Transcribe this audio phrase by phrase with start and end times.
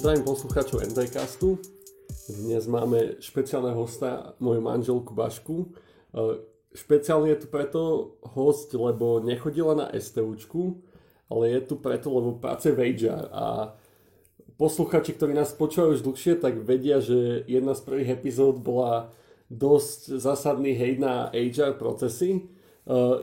[0.00, 1.60] Zdravím poslucháčov MTCastu.
[2.32, 5.56] Dnes máme špeciálneho hosta, moju manželku Bašku.
[5.60, 6.40] E,
[6.72, 10.80] špeciálne je tu preto host, lebo nechodila na STUčku,
[11.28, 13.76] ale je tu preto, lebo pracuje v HR a
[14.56, 19.12] posluchači, ktorí nás počúvajú už dlhšie, tak vedia, že jedna z prvých epizód bola
[19.52, 22.42] dosť zásadný hejt na HR procesy, e,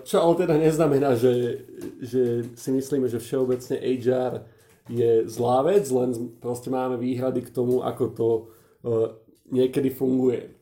[0.05, 1.57] čo ale teda neznamená, že,
[2.05, 4.56] že si myslíme, že všeobecne HR
[4.87, 9.15] je zlá vec, len proste máme výhrady k tomu, ako to uh,
[9.51, 10.55] niekedy funguje.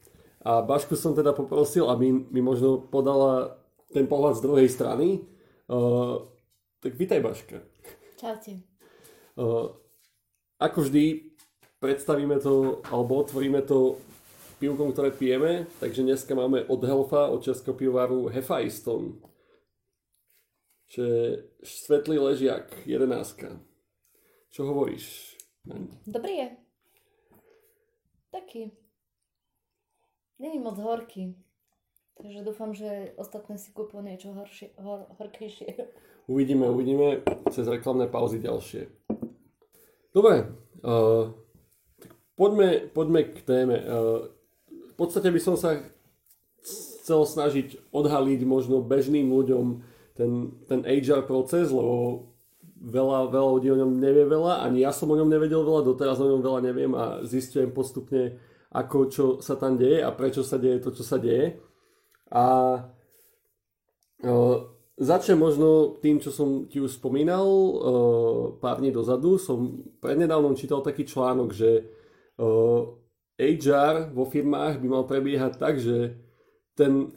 [0.45, 3.57] A Bašku som teda poprosil, aby mi možno podala
[3.89, 5.25] ten pohľad z druhej strany.
[5.65, 6.21] Uh,
[6.81, 7.65] tak vítaj Baška.
[8.21, 8.61] Čaute.
[9.33, 9.73] Uh,
[10.61, 11.33] ako vždy,
[11.81, 13.97] predstavíme to, alebo otvoríme to
[14.61, 19.19] pivkom, ktoré pijeme, takže dneska máme od Helfa, od českého pivovaru Hefajston.
[20.87, 21.09] Čiže
[21.65, 23.57] svetlý ležiak, jedenáctka.
[24.55, 25.35] Čo hovoríš?
[26.07, 26.47] Dobrý je.
[28.31, 28.71] Taký.
[30.39, 31.35] Není moc horký.
[32.15, 35.75] Takže dúfam, že ostatné si kúpil niečo horšie, hor, horkejšie.
[36.31, 37.19] Uvidíme, uvidíme
[37.51, 38.87] cez reklamné pauzy ďalšie.
[40.15, 40.47] Dobre,
[40.87, 41.35] uh,
[41.99, 43.75] tak poďme, poďme k téme.
[43.83, 44.31] Uh,
[44.71, 45.83] v podstate by som sa
[47.03, 49.83] chcel snažiť odhaliť možno bežným ľuďom
[50.15, 52.31] ten, ten HR proces, lebo
[52.85, 56.21] veľa, veľa ľudí o ňom nevie veľa, ani ja som o ňom nevedel veľa, doteraz
[56.21, 58.37] o ňom veľa neviem a zistujem postupne,
[58.69, 61.57] ako čo sa tam deje a prečo sa deje to, čo sa deje.
[62.29, 62.45] A
[64.21, 64.57] uh,
[64.99, 69.41] začnem možno tým, čo som ti už spomínal uh, pár dní dozadu.
[69.41, 71.87] Som prednedávnom čítal taký článok, že
[72.37, 72.93] uh,
[73.39, 76.19] HR vo firmách by mal prebiehať tak, že
[76.75, 77.15] ten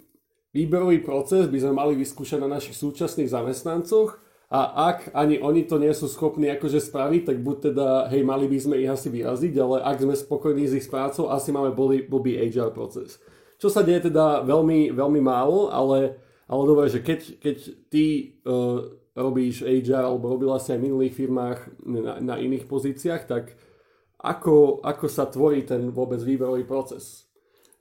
[0.54, 5.76] výberový proces by sme mali vyskúšať na našich súčasných zamestnancoch a ak ani oni to
[5.76, 9.52] nie sú schopní akože spraviť, tak buď teda, hej, mali by sme ich asi vyraziť,
[9.60, 13.20] ale ak sme spokojní s ich prácou, asi máme blbý, blbý HR proces.
[13.60, 16.16] Čo sa deje teda veľmi, veľmi málo, ale,
[16.48, 17.56] ale dobre, že keď, keď
[17.92, 23.28] ty uh, robíš HR alebo robila si aj v minulých firmách na, na iných pozíciách,
[23.28, 23.52] tak
[24.16, 27.28] ako, ako sa tvorí ten vôbec výberový proces?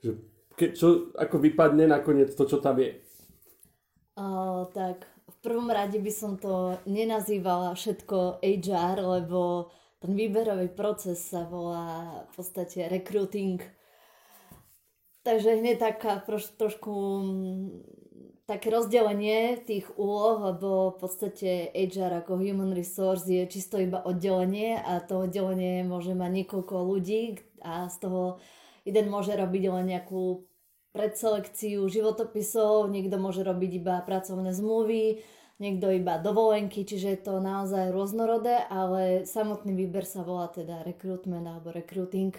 [0.04, 0.20] Že
[0.52, 2.92] keď, čo, ako vypadne nakoniec to, čo tam je?
[4.20, 5.07] Uh, tak
[5.42, 12.32] prvom rade by som to nenazývala všetko HR, lebo ten výberový proces sa volá v
[12.38, 13.58] podstate recruiting.
[15.26, 17.66] Takže hneď taká troš, trošku mm,
[18.48, 24.80] také rozdelenie tých úloh, lebo v podstate HR ako human resource je čisto iba oddelenie
[24.80, 28.40] a to oddelenie môže mať niekoľko ľudí a z toho
[28.88, 30.47] jeden môže robiť len nejakú
[30.98, 35.22] predselekciu životopisov, niekto môže robiť iba pracovné zmluvy,
[35.62, 41.46] niekto iba dovolenky, čiže je to naozaj rôznorodé, ale samotný výber sa volá teda recruitment
[41.46, 42.34] alebo recruiting.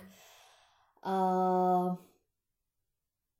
[1.07, 1.15] A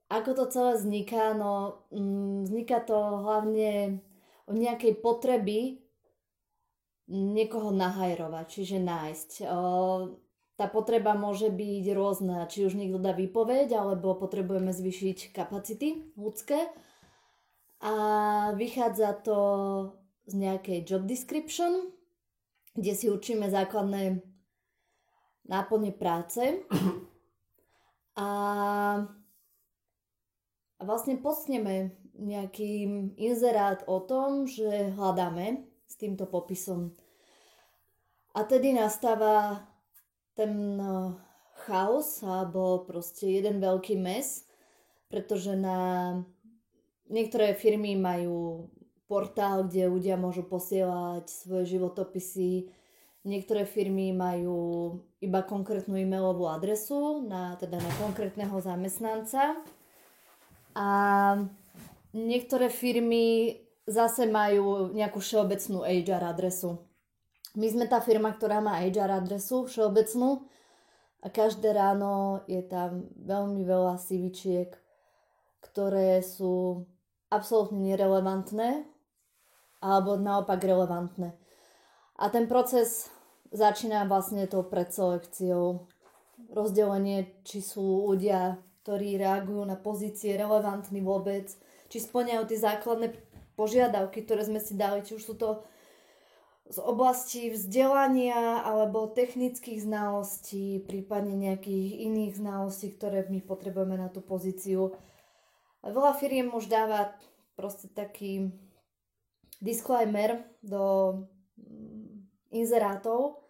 [0.08, 1.36] ako to celé vzniká?
[1.36, 4.00] No, mm, vzniká to hlavne
[4.48, 5.84] od nejakej potreby
[7.12, 9.30] niekoho nahajrovať, čiže nájsť.
[10.60, 16.68] Tá potreba môže byť rôzna, či už niekto dá výpoveď, alebo potrebujeme zvýšiť kapacity ľudské.
[17.80, 17.94] A
[18.60, 19.40] vychádza to
[20.28, 21.96] z nejakej job description,
[22.76, 24.20] kde si učíme základné
[25.48, 26.60] náplne práce.
[28.20, 28.28] A,
[30.76, 32.84] a vlastne postneme nejaký
[33.16, 37.00] inzerát o tom, že hľadáme s týmto popisom.
[38.36, 39.64] A tedy nastáva
[40.40, 41.12] ten eh,
[41.68, 44.48] chaos alebo proste jeden veľký mes,
[45.12, 46.16] pretože na
[47.12, 48.72] niektoré firmy majú
[49.12, 52.72] portál, kde ľudia môžu posielať svoje životopisy.
[53.28, 59.60] Niektoré firmy majú iba konkrétnu e-mailovú adresu na, teda na konkrétneho zamestnanca.
[60.78, 60.88] A
[62.16, 63.60] niektoré firmy
[63.90, 66.89] zase majú nejakú všeobecnú HR adresu.
[67.58, 70.46] My sme tá firma, ktorá má HR adresu všeobecnú
[71.26, 74.70] a každé ráno je tam veľmi veľa CVčiek,
[75.66, 76.86] ktoré sú
[77.34, 78.86] absolútne nerelevantné
[79.82, 81.34] alebo naopak relevantné.
[82.20, 83.08] A ten proces
[83.50, 85.90] začína vlastne tou predselekciou.
[86.54, 91.52] Rozdelenie, či sú ľudia, ktorí reagujú na pozície relevantní vôbec,
[91.90, 93.08] či splňajú tie základné
[93.60, 95.68] požiadavky, ktoré sme si dali, či už sú to
[96.70, 104.22] z oblasti vzdelania alebo technických znalostí, prípadne nejakých iných znalostí, ktoré my potrebujeme na tú
[104.22, 104.94] pozíciu.
[105.82, 107.18] Veľa firiem už dáva
[107.58, 108.54] proste taký
[109.58, 111.26] disclaimer do
[111.58, 113.42] mm, inzerátov,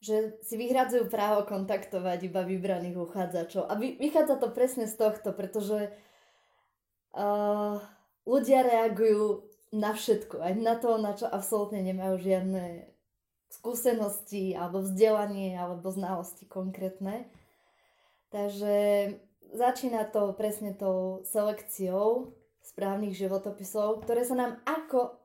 [0.00, 3.68] že si vyhradzujú právo kontaktovať iba vybraných uchádzačov.
[3.68, 5.90] A vy, vychádza to presne z tohto, pretože
[7.12, 7.76] uh,
[8.24, 12.88] ľudia reagujú na všetko, aj na to, na čo absolútne nemajú žiadne
[13.48, 17.28] skúsenosti, alebo vzdelanie, alebo znalosti konkrétne.
[18.28, 18.76] Takže
[19.56, 25.16] začína to presne tou selekciou správnych životopisov, ktoré sa nám ako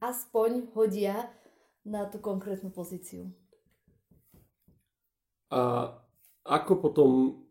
[0.00, 1.28] aspoň hodia
[1.84, 3.28] na tú konkrétnu pozíciu.
[5.52, 5.92] A
[6.44, 7.43] ako potom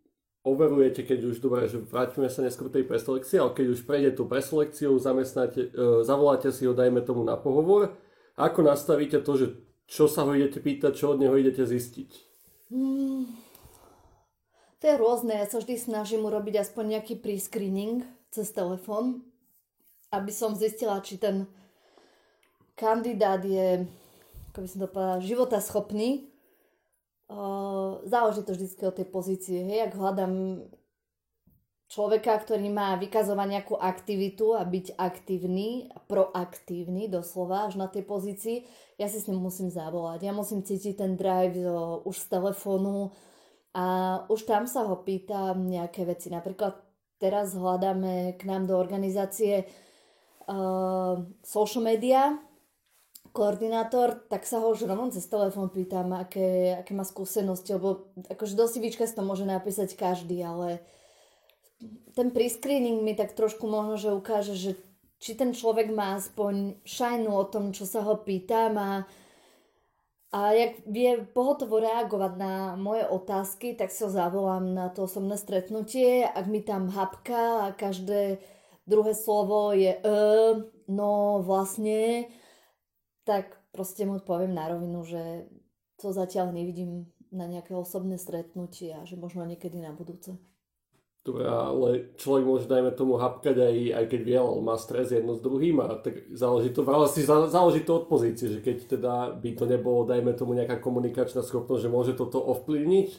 [0.43, 4.27] overujete, keď už, dobre, že vrátime sa neskôr tej preselekcie, ale keď už prejde tú
[4.27, 7.95] preselekciu, zamestnáte, e, zavoláte si ho, dajme tomu na pohovor,
[8.35, 9.47] ako nastavíte to, že
[9.87, 12.09] čo sa ho idete pýtať, čo od neho idete zistiť?
[12.75, 13.31] Hmm,
[14.83, 19.23] to je rôzne, ja sa vždy snažím urobiť aspoň nejaký pre-screening cez telefón,
[20.11, 21.47] aby som zistila, či ten
[22.75, 23.87] kandidát je,
[24.51, 25.63] ako by som to povedala, života
[28.05, 29.57] záleží to vždy od tej pozície.
[29.65, 30.33] Hej, ak hľadám
[31.93, 38.65] človeka, ktorý má vykazovať nejakú aktivitu a byť aktívny, proaktívny doslova až na tej pozícii,
[38.97, 40.25] ja si s ním musím zavolať.
[40.25, 43.13] Ja musím cítiť ten drive zo, už z telefónu
[43.77, 43.85] a
[44.29, 46.33] už tam sa ho pýtam nejaké veci.
[46.33, 46.81] Napríklad
[47.21, 49.65] teraz hľadáme k nám do organizácie
[50.49, 52.37] uh, social media,
[53.33, 58.53] koordinátor, tak sa ho už rovno cez telefón pýtam, aké, aké má skúsenosti, lebo akože
[58.53, 60.85] do CVčka to môže napísať každý, ale
[62.13, 64.77] ten prescreening mi tak trošku možno, že ukáže, že
[65.17, 68.91] či ten človek má aspoň šajnu o tom, čo sa ho pýtam a,
[70.29, 76.27] a jak vie pohotovo reagovať na moje otázky, tak sa zavolám na to osobné stretnutie.
[76.27, 78.43] Ak mi tam hapka a každé
[78.83, 80.01] druhé slovo je e,
[80.91, 82.27] no vlastne,
[83.23, 85.47] tak proste mu poviem na rovinu, že
[85.99, 90.37] to zatiaľ nevidím na nejaké osobné stretnutie a že možno niekedy na budúce.
[91.23, 91.89] Dobre, ale
[92.19, 95.79] človek môže, dajme tomu, hapkať aj, aj keď vie, ale má stres jedno s druhým
[95.79, 100.03] a tak záleží to, si záleží to od pozície, že keď teda by to nebolo,
[100.03, 103.09] dajme tomu, nejaká komunikačná schopnosť, že môže toto ovplyvniť,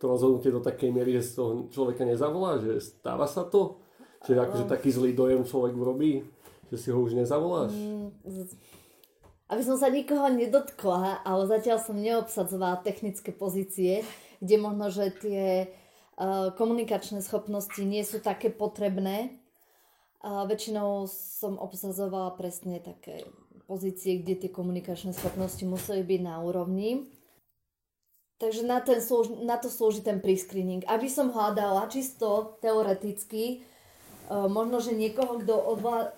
[0.00, 3.84] to rozhodnutie do takej miery, že z toho človeka nezavolá, že stáva sa to?
[4.24, 6.24] Že akože taký zlý dojem človek urobí,
[6.72, 7.76] že si ho už nezavoláš?
[7.76, 8.08] Mm,
[9.50, 14.06] aby som sa nikoho nedotkla, ale zatiaľ som neobsadzovala technické pozície,
[14.38, 15.68] kde možno, že tie
[16.20, 19.40] Eh, komunikačné schopnosti nie sú také potrebné.
[20.20, 23.24] A väčšinou som obsazovala presne také
[23.64, 27.08] pozície, kde tie komunikačné schopnosti museli byť na úrovni.
[28.36, 29.00] Takže na, ten
[29.48, 30.84] na to slúži ten prescreening.
[30.84, 33.64] Aby som hľadala čisto teoreticky,
[34.28, 35.56] uh, možno, že niekoho, kto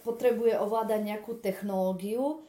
[0.02, 2.43] potrebuje ovládať nejakú technológiu,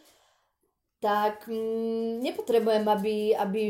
[1.03, 3.61] tak mm, nepotrebujem, aby, aby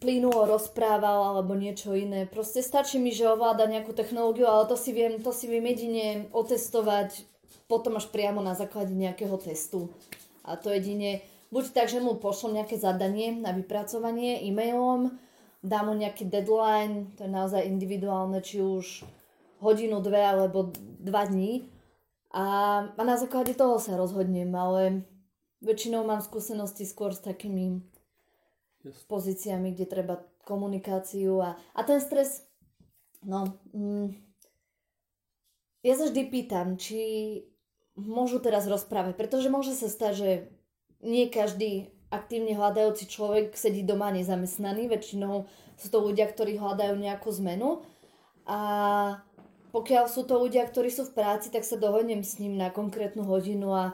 [0.00, 2.24] plynulo rozprával alebo niečo iné.
[2.24, 6.32] Proste stačí mi, že ovláda nejakú technológiu, ale to si viem, to si viem jedine
[6.32, 7.28] otestovať
[7.68, 9.92] potom až priamo na základe nejakého testu.
[10.40, 11.20] A to jedine
[11.52, 15.12] buď tak, že mu pošlom nejaké zadanie na vypracovanie e-mailom,
[15.60, 19.04] dám mu nejaký deadline, to je naozaj individuálne, či už
[19.60, 21.68] hodinu, dve alebo dva dní.
[22.32, 22.44] A,
[22.88, 25.04] a na základe toho sa rozhodnem, ale
[25.62, 27.82] väčšinou mám skúsenosti skôr s takými
[28.86, 28.98] yes.
[29.10, 30.14] pozíciami, kde treba
[30.46, 32.46] komunikáciu a, a ten stres,
[33.20, 34.16] no, mm,
[35.84, 37.00] ja sa vždy pýtam, či
[37.98, 40.30] môžu teraz rozprávať, pretože môže sa stať, že
[41.02, 45.44] nie každý aktívne hľadajúci človek sedí doma nezamestnaný, väčšinou
[45.76, 47.84] sú to ľudia, ktorí hľadajú nejakú zmenu
[48.48, 48.58] a
[49.68, 53.20] pokiaľ sú to ľudia, ktorí sú v práci, tak sa dohodnem s ním na konkrétnu
[53.28, 53.84] hodinu a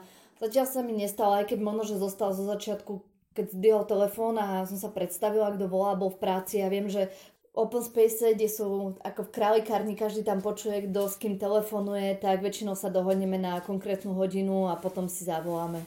[0.41, 3.03] zatiaľ sa mi nestalo, aj keď možno, že zostal zo začiatku
[3.35, 7.11] keď zdvihol telefón a som sa predstavila, kto volá, bol v práci a viem, že
[7.55, 12.43] open space, kde sú ako v králikárni, každý tam počuje, kto s kým telefonuje, tak
[12.43, 15.83] väčšinou sa dohodneme na konkrétnu hodinu a potom si zavoláme.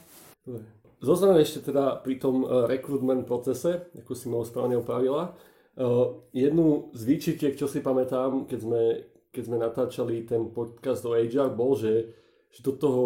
[1.00, 5.36] Zostaneme ešte teda pri tom uh, recruitment procese, ako si ma správne opravila.
[5.78, 8.84] Uh, jednu z výčitiek, čo si pamätám, keď sme,
[9.30, 12.12] keď sme natáčali ten podcast o HR, bol, že,
[12.50, 13.06] že do toho,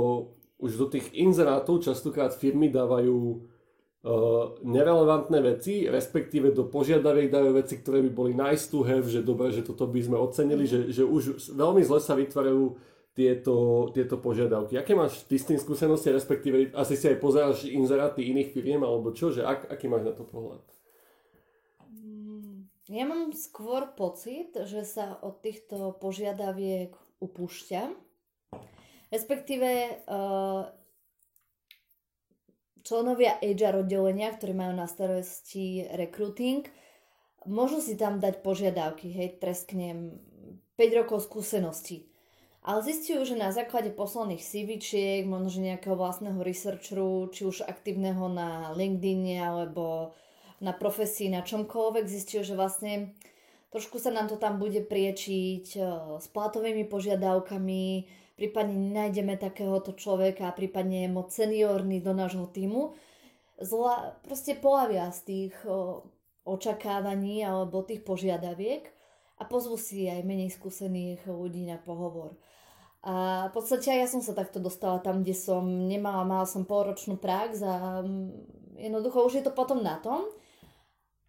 [0.62, 7.82] už do tých inzerátov častokrát firmy dávajú uh, nerelevantné veci, respektíve do požiadaviek dajú veci,
[7.82, 11.02] ktoré by boli nice to have, že dobre, že toto by sme ocenili, že, že
[11.02, 12.78] už veľmi zle sa vytvárajú
[13.12, 14.80] tieto, tieto požiadavky.
[14.80, 19.12] Aké máš ty s tým skúsenosti, respektíve asi si aj pozeráš inzeráty iných firiem, alebo
[19.12, 20.64] čo, že ak, aký máš na to pohľad?
[21.92, 28.11] Mm, ja mám skôr pocit, že sa od týchto požiadaviek upúšťa.
[29.12, 30.72] Respektíve uh,
[32.88, 36.64] členovia HR oddelenia, ktorí majú na starosti recruiting,
[37.46, 40.16] môžu si tam dať požiadavky, hej, tresknem
[40.80, 42.08] 5 rokov skúseností.
[42.62, 48.30] Ale zistujú, že na základe poslaných CVčiek, možno že nejakého vlastného researcheru, či už aktívneho
[48.30, 50.14] na LinkedIn alebo
[50.62, 53.18] na profesii, na čomkoľvek, zistujú, že vlastne
[53.74, 55.86] trošku sa nám to tam bude priečiť eh,
[56.22, 57.86] s platovými požiadavkami,
[58.42, 62.98] prípadne nájdeme takéhoto človeka prípadne je moc seniorný do nášho týmu,
[63.62, 66.10] zla, proste polavia z tých o,
[66.50, 68.90] očakávaní alebo tých požiadaviek
[69.38, 72.34] a pozvú si aj menej skúsených ľudí na pohovor.
[73.06, 77.22] A v podstate ja som sa takto dostala tam, kde som nemala, mala som polročnú
[77.22, 78.02] prax a
[78.78, 80.26] jednoducho už je to potom na tom,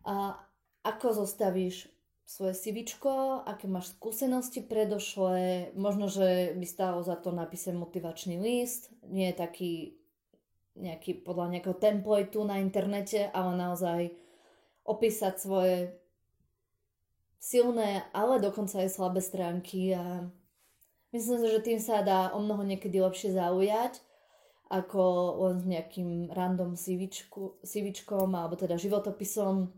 [0.09, 0.40] a
[0.83, 1.91] ako zostavíš
[2.24, 8.88] svoje CVčko, aké máš skúsenosti predošlé, možno, že by stálo za to napísať motivačný list,
[9.04, 9.72] nie je taký
[10.72, 14.00] nejaký podľa nejakého templateu na internete, ale naozaj
[14.88, 15.76] opísať svoje
[17.36, 20.24] silné, ale dokonca aj slabé stránky a
[21.12, 24.00] myslím si, že tým sa dá o mnoho niekedy lepšie zaujať
[24.72, 25.02] ako
[25.44, 26.80] len s nejakým random
[27.60, 29.68] CVčkom alebo teda životopisom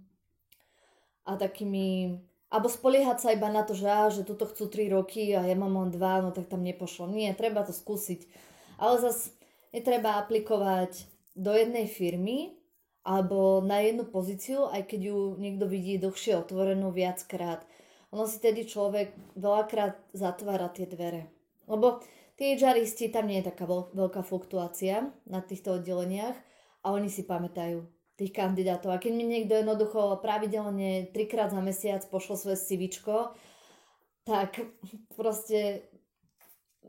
[1.26, 2.14] a takými
[2.54, 5.58] alebo spoliehať sa iba na to, že, á, že tuto chcú 3 roky a ja
[5.58, 7.10] mám len 2, no tak tam nepošlo.
[7.10, 8.30] Nie, treba to skúsiť.
[8.78, 9.34] Ale zase
[9.74, 12.54] netreba aplikovať do jednej firmy
[13.02, 17.66] alebo na jednu pozíciu, aj keď ju niekto vidí dlhšie otvorenú viackrát.
[18.14, 21.26] Ono si tedy človek veľakrát zatvára tie dvere.
[21.66, 22.06] Lebo
[22.38, 26.38] tí HRisti, tam nie je taká veľká fluktuácia na týchto oddeleniach
[26.86, 27.82] a oni si pamätajú
[28.14, 28.94] tých kandidátov.
[28.94, 33.34] A keď mi niekto jednoducho pravidelne trikrát za mesiac pošlo svoje CVčko,
[34.24, 34.62] tak
[35.18, 35.84] proste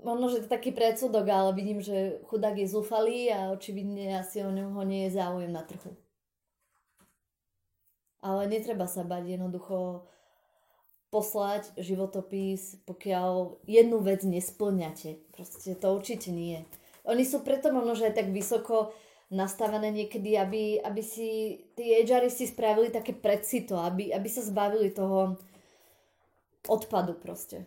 [0.05, 4.45] možno, že to je taký predsudok, ale vidím, že chudák je zúfalý a očividne asi
[4.45, 5.97] o ňom nie je záujem na trhu.
[8.21, 10.09] Ale netreba sa bať jednoducho
[11.13, 15.31] poslať životopis, pokiaľ jednu vec nesplňate.
[15.31, 16.65] Proste to určite nie.
[17.05, 18.91] Oni sú preto možno, že aj tak vysoko
[19.33, 21.97] nastavené niekedy, aby, aby si tí
[22.29, 25.37] si spravili také predsito, aby, aby sa zbavili toho
[26.69, 27.65] odpadu proste.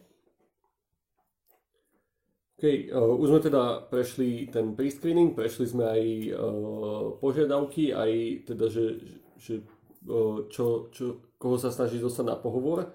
[2.58, 6.02] OK, uh, už sme teda prešli ten pre-screening, prešli sme aj
[6.34, 8.10] uh, požiadavky, aj
[8.50, 8.98] teda, že,
[9.38, 9.62] že
[10.10, 12.90] uh, čo, čo, koho sa snaží dostať na pohovor.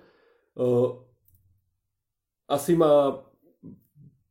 [0.59, 0.99] Uh,
[2.51, 3.23] asi do,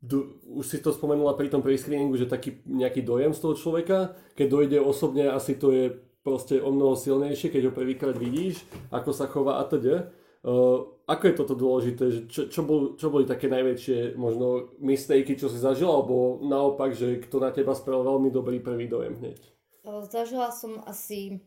[0.03, 4.47] už si to spomenula pri tom prescreeningu, že taký nejaký dojem z toho človeka, keď
[4.51, 5.95] dojde osobne, asi to je
[6.27, 10.11] proste o mnoho silnejšie, keď ho prvýkrát vidíš, ako sa chová a teda.
[10.43, 12.27] Uh, ako je toto dôležité?
[12.27, 17.23] Čo, čo, bol, čo boli také najväčšie možno mistakey, čo si zažila, alebo naopak, že
[17.23, 19.39] kto na teba spravil veľmi dobrý prvý dojem hneď?
[20.11, 21.43] Zažila som asi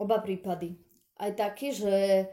[0.00, 0.80] oba prípady.
[1.20, 2.28] Aj taký, že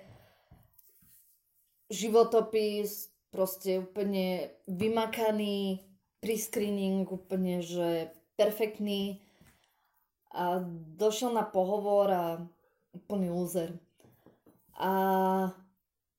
[1.91, 5.83] životopis proste úplne vymakaný,
[6.23, 9.19] pri screening úplne, že perfektný
[10.31, 10.63] a
[10.95, 12.25] došiel na pohovor a
[12.95, 13.75] úplný úzer.
[14.79, 14.91] A,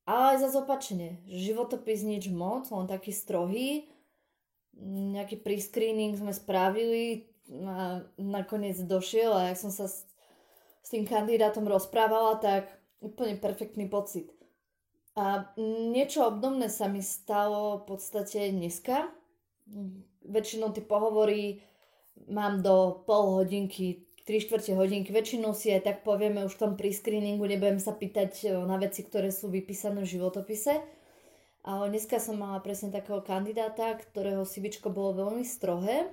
[0.05, 3.89] ale aj za zopačne, životopis nič moc, len taký strohý,
[4.77, 7.33] nejaký pre-screening sme spravili
[7.65, 10.05] a nakoniec došiel a jak som sa s,
[10.85, 12.69] s tým kandidátom rozprávala, tak
[13.01, 14.36] úplne perfektný pocit.
[15.17, 19.09] A niečo obdobné sa mi stalo v podstate dneska.
[20.29, 21.65] Väčšinou tie pohovory
[22.29, 25.17] mám do pol hodinky, 3 čtvrte hodinky.
[25.17, 28.77] Väčšinou si aj tak povieme už v tom pri screeningu, nebudem sa pýtať e, na
[28.77, 30.85] veci, ktoré sú vypísané v životopise.
[31.65, 36.13] Ale dneska som mala presne takého kandidáta, ktorého CVčko bolo veľmi strohé.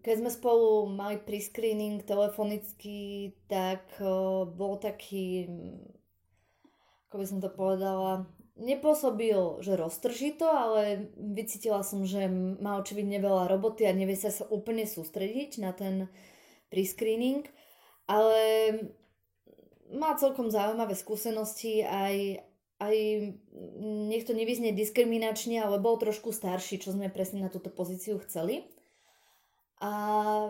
[0.00, 4.06] Keď sme spolu mali pri screening telefonicky, tak e,
[4.48, 5.50] bol taký
[7.14, 8.26] ako by som to povedala,
[8.58, 12.26] nepôsobil, že roztrží to, ale vycítila som, že
[12.58, 16.10] má očividne veľa roboty a nevie sa, úplne sústrediť na ten
[16.74, 17.46] pre-screening,
[18.10, 18.42] ale
[19.94, 22.42] má celkom zaujímavé skúsenosti aj,
[22.82, 22.96] aj
[24.10, 28.66] nech to nevyznie diskriminačne, ale bol trošku starší, čo sme presne na túto pozíciu chceli.
[29.78, 29.90] A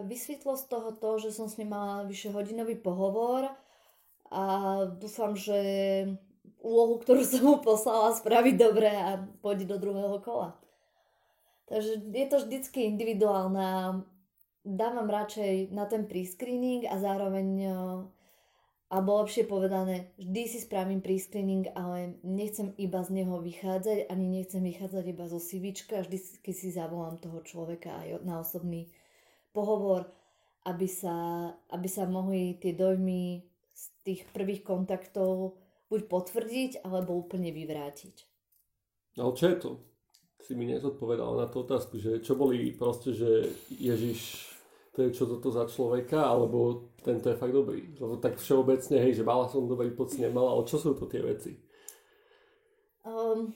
[0.09, 3.53] vysvetlo z toho to, že som s ním mala vyše hodinový pohovor
[4.33, 4.45] a
[4.97, 5.61] dúfam, že
[6.61, 10.57] úlohu, ktorú som mu poslala, spraviť dobre a pôjde do druhého kola.
[11.69, 14.03] Takže je to vždycky individuálne.
[14.65, 17.73] Dávam radšej na ten pre-screening a zároveň, eh,
[18.89, 24.61] alebo lepšie povedané, vždy si spravím pre-screening, ale nechcem iba z neho vychádzať, ani nechcem
[24.65, 28.89] vychádzať iba zo CV, vždy si zavolám toho človeka aj na osobný
[29.53, 30.09] pohovor
[30.65, 31.17] aby sa,
[31.71, 35.61] aby sa mohli tie dojmy z tých prvých kontaktov
[35.95, 38.27] buď potvrdiť, alebo úplne vyvrátiť.
[39.15, 39.71] No čo je to?
[40.43, 44.51] Si mi nezodpovedal na tú otázku, že čo boli proste, že Ježiš,
[44.91, 47.95] to je čo toto za človeka, alebo tento je fakt dobrý.
[47.95, 51.23] Lebo tak všeobecne, hej, že mala som dobrý pocit, nemala, ale čo sú to tie
[51.23, 51.55] veci?
[53.07, 53.55] Um,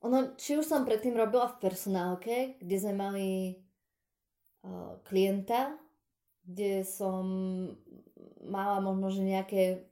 [0.00, 3.28] ono, či už som predtým robila v personálke, kde sme mali
[4.64, 5.76] uh, klienta,
[6.40, 7.22] kde som
[8.40, 9.89] mala možno, že nejaké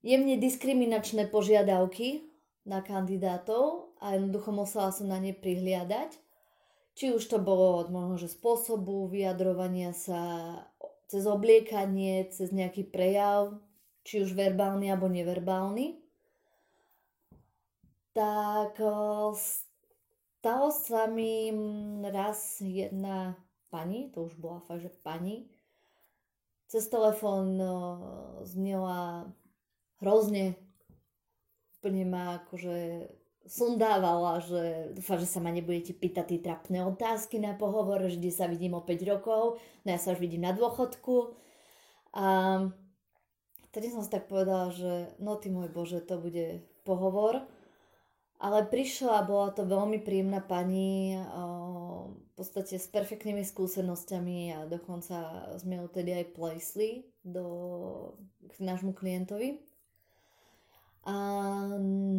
[0.00, 2.28] jemne diskriminačné požiadavky
[2.68, 6.16] na kandidátov a jednoducho musela som na ne prihliadať.
[6.98, 7.88] Či už to bolo od
[8.20, 10.52] že spôsobu vyjadrovania sa
[11.08, 13.56] cez obliekanie, cez nejaký prejav,
[14.04, 16.00] či už verbálny alebo neverbálny
[18.12, 18.74] tak
[19.32, 21.54] stalo sa mi
[22.04, 23.38] raz jedna
[23.70, 25.46] pani, to už bola fakt, že pani,
[26.66, 27.58] cez telefón
[28.42, 29.30] znela
[30.00, 30.56] hrozne,
[31.80, 33.08] úplne ma akože
[33.48, 38.32] sundávala, že dúfam, že sa ma nebudete pýtať tie trapné otázky na pohovor, že kde
[38.32, 41.34] sa vidím o 5 rokov, no ja sa už vidím na dôchodku.
[42.14, 42.26] A
[43.72, 47.46] tedy som si tak povedala, že no ty môj Bože, to bude pohovor.
[48.40, 55.76] Ale prišla, bola to veľmi príjemná pani, v podstate s perfektnými skúsenosťami a dokonca sme
[55.76, 58.16] ju tedy aj plesli do,
[58.48, 59.60] k nášmu klientovi.
[61.08, 61.16] A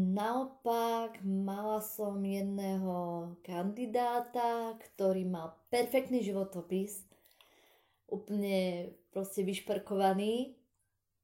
[0.10, 7.06] naopak mala som jedného kandidáta, ktorý mal perfektný životopis,
[8.10, 10.58] úplne proste vyšperkovaný.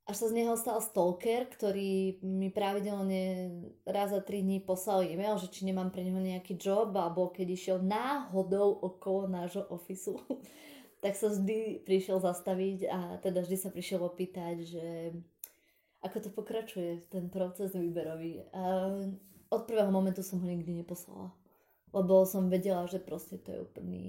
[0.08, 3.52] Až sa z neho stal stalker, ktorý mi pravidelne
[3.84, 7.48] raz za tri dní poslal e-mail, že či nemám pre neho nejaký job, alebo keď
[7.52, 10.22] išiel náhodou okolo nášho ofisu,
[11.04, 14.86] tak sa vždy prišiel zastaviť a teda vždy sa prišiel opýtať, že
[16.01, 18.46] ako to pokračuje, ten proces výberový.
[18.53, 18.94] A
[19.50, 21.33] od prvého momentu som ho nikdy neposlala.
[21.96, 24.07] Lebo som vedela, že proste to je úplný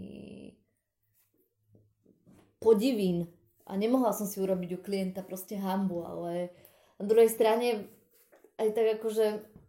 [2.59, 3.31] podivín
[3.69, 6.51] a nemohla som si urobiť u klienta proste hambu, ale
[6.99, 7.87] na druhej strane
[8.59, 9.27] aj tak akože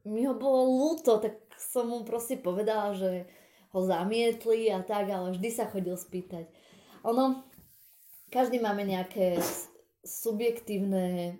[0.10, 3.29] mi ho bolo ľúto, tak som mu proste povedala, že
[3.69, 6.49] ho zamietli a tak, ale vždy sa chodil spýtať.
[7.05, 7.45] Ono,
[8.34, 9.38] každý máme nejaké
[10.01, 11.38] subjektívne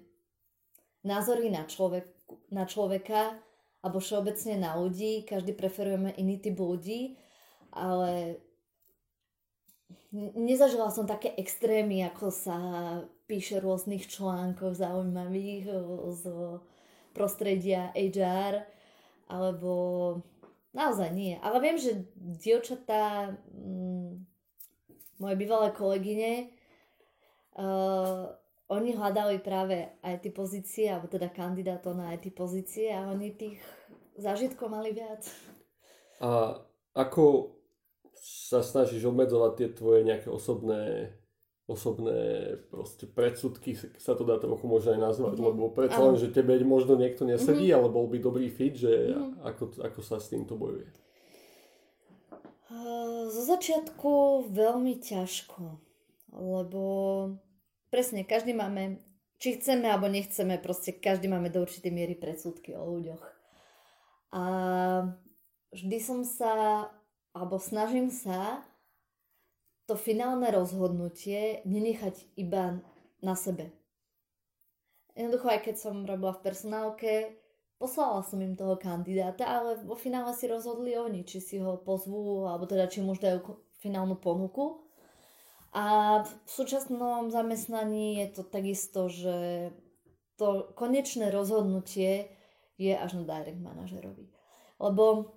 [1.04, 2.08] názory na, človek,
[2.52, 3.38] na človeka
[3.80, 7.16] alebo všeobecne na ľudí, každý preferujeme iný typ ľudí,
[7.72, 8.44] ale
[10.36, 12.58] nezažila som také extrémy, ako sa
[13.30, 15.66] píše v rôznych článkoch zaujímavých
[16.12, 16.24] z
[17.16, 18.68] prostredia HR,
[19.30, 19.74] alebo
[20.74, 21.38] naozaj nie.
[21.40, 23.38] Ale viem, že dievčatá,
[25.20, 26.34] moje bývalé kolegyne,
[27.60, 28.34] uh,
[28.70, 33.58] oni hľadali práve aj tie pozície, alebo teda kandidátov na IT pozície a oni tých
[34.16, 35.26] zážitkov mali viac.
[36.22, 36.62] A
[36.94, 37.56] ako
[38.20, 41.14] sa snažíš obmedzovať tie tvoje nejaké osobné
[41.70, 45.50] osobné proste predsudky, sa to dá trochu možno aj nazvať, mm-hmm.
[45.54, 47.78] lebo predsa len, že tebe možno niekto nesedí, mm-hmm.
[47.78, 49.46] ale bol by dobrý fit, že mm-hmm.
[49.46, 50.90] ako, ako sa s týmto bojuje?
[53.30, 54.10] Zo začiatku
[54.50, 55.78] veľmi ťažko,
[56.34, 56.82] lebo
[57.89, 59.02] presne každý máme,
[59.41, 63.23] či chceme alebo nechceme, proste každý máme do určitej miery predsudky o ľuďoch.
[64.34, 64.43] A
[65.73, 66.88] vždy som sa
[67.34, 68.65] alebo snažím sa
[69.86, 72.82] to finálne rozhodnutie nenechať iba
[73.25, 73.73] na sebe.
[75.17, 77.13] Jednoducho, aj keď som robila v personálke,
[77.82, 82.45] poslala som im toho kandidáta, ale vo finále si rozhodli oni, či si ho pozvú,
[82.45, 83.39] alebo teda či mu už dajú
[83.82, 84.88] finálnu ponuku.
[85.70, 85.86] A
[86.26, 89.70] v súčasnom zamestnaní je to takisto, že
[90.40, 92.32] to konečné rozhodnutie
[92.80, 94.32] je až na direct manažerovi.
[94.80, 95.36] Lebo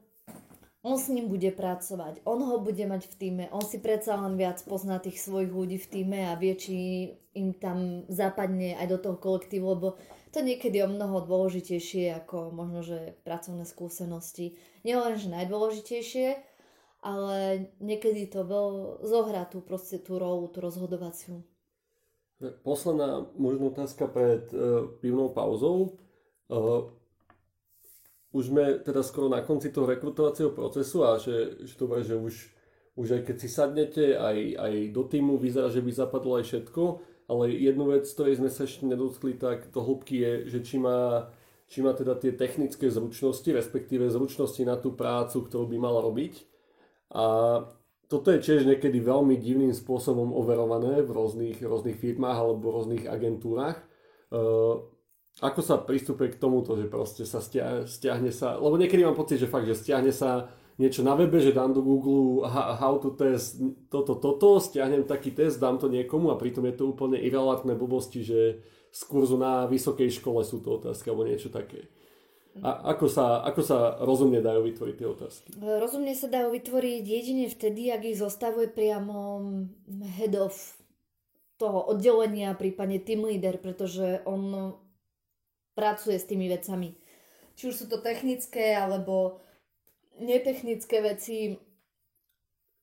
[0.82, 4.34] on s ním bude pracovať, on ho bude mať v týme, on si predsa len
[4.34, 6.74] viac pozná tých svojich ľudí v týme a vie, či
[7.38, 9.94] im tam zapadne aj do toho kolektívu, lebo
[10.34, 14.58] to niekedy je o mnoho dôležitejšie ako možno, že pracovné skúsenosti.
[14.82, 16.51] Nielen, že najdôležitejšie,
[17.02, 21.42] ale niekedy to veľ, zohrá tú, proste, tú rolu, tú rozhodovaciu.
[22.62, 25.98] Posledná možno otázka pred uh, pivnou pauzou.
[26.46, 26.90] Uh,
[28.32, 32.34] už sme teda skoro na konci toho rekrutovacieho procesu a že, že to že už,
[32.96, 36.82] už aj keď si sadnete, aj, aj do týmu vyzerá, že by zapadlo aj všetko,
[37.28, 41.28] ale jednu vec, ktorej sme sa ešte nedotkli tak do hĺbky je, že či má,
[41.68, 46.51] či má teda tie technické zručnosti, respektíve zručnosti na tú prácu, ktorú by mal robiť.
[47.12, 47.24] A
[48.08, 53.80] toto je tiež niekedy veľmi divným spôsobom overované v rôznych, rôznych firmách alebo rôznych agentúrach.
[54.32, 54.84] Uh,
[55.40, 59.40] ako sa pristupuje k tomuto, že proste sa stiahne, stiahne sa, lebo niekedy mám pocit,
[59.40, 63.60] že fakt, že stiahne sa niečo na webe, že dám do Google how to test
[63.88, 68.20] toto, toto, stiahnem taký test, dám to niekomu a pritom je to úplne irrelevantné blbosti,
[68.24, 68.60] že
[68.92, 71.88] z kurzu na vysokej škole sú to otázky alebo niečo také.
[72.60, 75.48] A ako sa, ako sa rozumne dajú vytvoriť tie otázky?
[75.56, 79.40] Rozumne sa dajú vytvoriť jedine vtedy, ak ich zostavuje priamo
[80.20, 80.52] head of
[81.56, 84.76] toho oddelenia, prípadne team leader, pretože on
[85.72, 86.92] pracuje s tými vecami.
[87.56, 89.40] Či už sú to technické alebo
[90.20, 91.56] netechnické veci.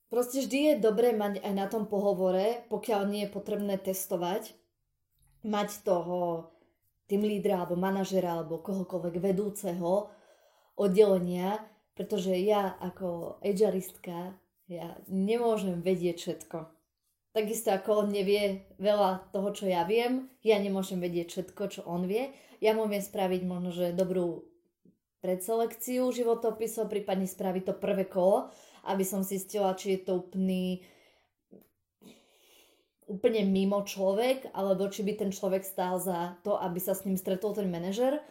[0.10, 4.58] Proste vždy je dobré mať aj na tom pohovore, pokiaľ nie je potrebné testovať,
[5.45, 6.49] mať toho
[7.10, 10.13] tým lídra alebo manažera alebo kohokoľvek vedúceho
[10.78, 11.58] oddelenia,
[11.98, 14.38] pretože ja ako HRistka
[14.69, 16.58] ja nemôžem vedieť všetko.
[17.34, 22.06] Takisto ako on nevie veľa toho, čo ja viem, ja nemôžem vedieť všetko, čo on
[22.06, 22.30] vie.
[22.62, 24.50] Ja mu viem spraviť možno, že dobrú
[25.19, 28.50] predselekciu životopisov, prípadne spraviť to prvé kolo,
[28.88, 30.86] aby som zistila, či je to úplný
[33.10, 37.17] úplne mimo človek, alebo či by ten človek stál za to, aby sa s ním
[37.17, 38.22] stretol ten manažer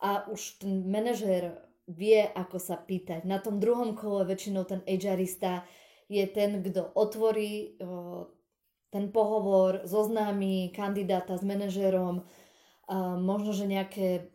[0.00, 3.28] a už ten manažer vie, ako sa pýtať.
[3.28, 5.68] Na tom druhom kole väčšinou ten HRista
[6.08, 8.32] je ten, kto otvorí o,
[8.88, 12.24] ten pohovor, zoznámi kandidáta s manažerom,
[12.84, 14.32] a možno, že nejaké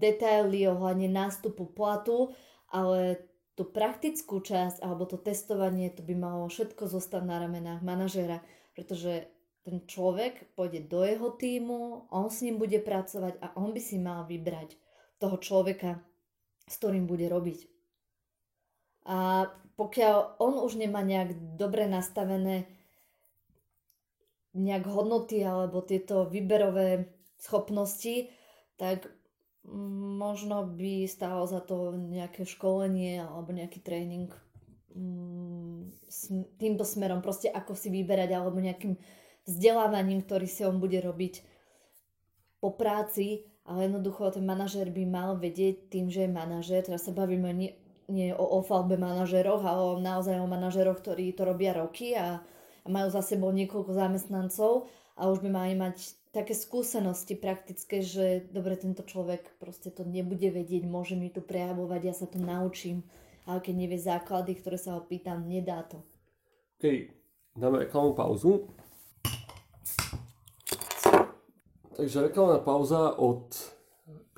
[0.00, 2.32] detaily ohľadne nástupu platu,
[2.68, 8.44] ale tú praktickú časť alebo to testovanie, to by malo všetko zostať na ramenách manažera
[8.78, 9.26] pretože
[9.66, 13.98] ten človek pôjde do jeho týmu, on s ním bude pracovať a on by si
[13.98, 14.78] mal vybrať
[15.18, 15.98] toho človeka,
[16.70, 17.66] s ktorým bude robiť.
[19.10, 22.70] A pokiaľ on už nemá nejak dobre nastavené
[24.54, 27.10] nejak hodnoty alebo tieto výberové
[27.42, 28.30] schopnosti,
[28.78, 29.10] tak
[29.66, 34.30] možno by stálo za to nejaké školenie alebo nejaký tréning
[36.58, 38.96] týmto smerom, proste ako si vyberať alebo nejakým
[39.48, 41.44] vzdelávaním, ktorý si on bude robiť
[42.58, 47.12] po práci, ale jednoducho ten manažer by mal vedieť tým, že je manažer, teraz sa
[47.14, 47.72] bavíme nie,
[48.08, 52.40] nie o ofalbe manažeroch, ale naozaj o manažeroch, ktorí to robia roky a,
[52.82, 58.48] a majú za sebou niekoľko zamestnancov a už by mali mať také skúsenosti praktické, že
[58.52, 63.04] dobre, tento človek proste to nebude vedieť, môže mi tu prejavovať, ja sa to naučím
[63.48, 66.04] ale keď nevie základy, ktoré sa ho pýtam, nedá to.
[66.76, 67.08] OK,
[67.56, 68.68] dáme reklamnú pauzu.
[71.96, 73.50] Takže reklamná pauza od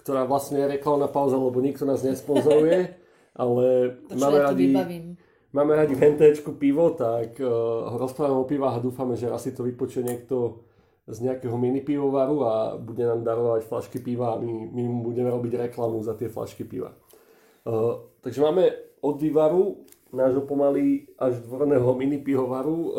[0.00, 2.96] ktorá vlastne je reklamná pauza, lebo nikto nás nesponzoruje,
[3.42, 3.64] ale
[4.08, 4.66] to, máme radi,
[5.52, 10.02] máme radi ventečku pivo, tak uh, rozprávame o pivách a dúfame, že asi to vypočuje
[10.02, 10.64] niekto
[11.10, 15.28] z nejakého mini pivovaru a bude nám darovať flašky piva a my, my mu budeme
[15.28, 16.96] robiť reklamu za tie flašky piva.
[17.68, 22.92] Uh, takže máme od vývaru nášho pomaly až dvorného mini pivovaru uh,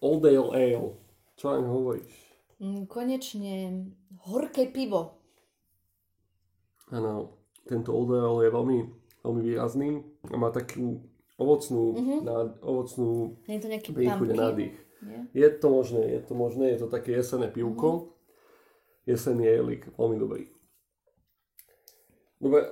[0.00, 0.90] Old Ale Ale.
[1.36, 2.12] Čo nám hovoríš?
[2.62, 3.54] Mm, konečne
[4.22, 5.18] horké pivo.
[6.94, 7.34] Áno,
[7.66, 8.78] tento Old Ale je veľmi,
[9.26, 9.90] veľmi výrazný
[10.30, 11.02] a má takú
[11.40, 12.20] ovocnú, mm-hmm.
[12.22, 14.76] nád, ovocnú je to nejaký príchuť nádych.
[15.02, 15.24] Yeah.
[15.34, 17.88] Je to možné, je to možné, je to také jesené pivko.
[17.90, 18.10] Mm-hmm.
[19.02, 20.46] Jesenný jelik, veľmi dobrý.
[22.38, 22.70] Dobre,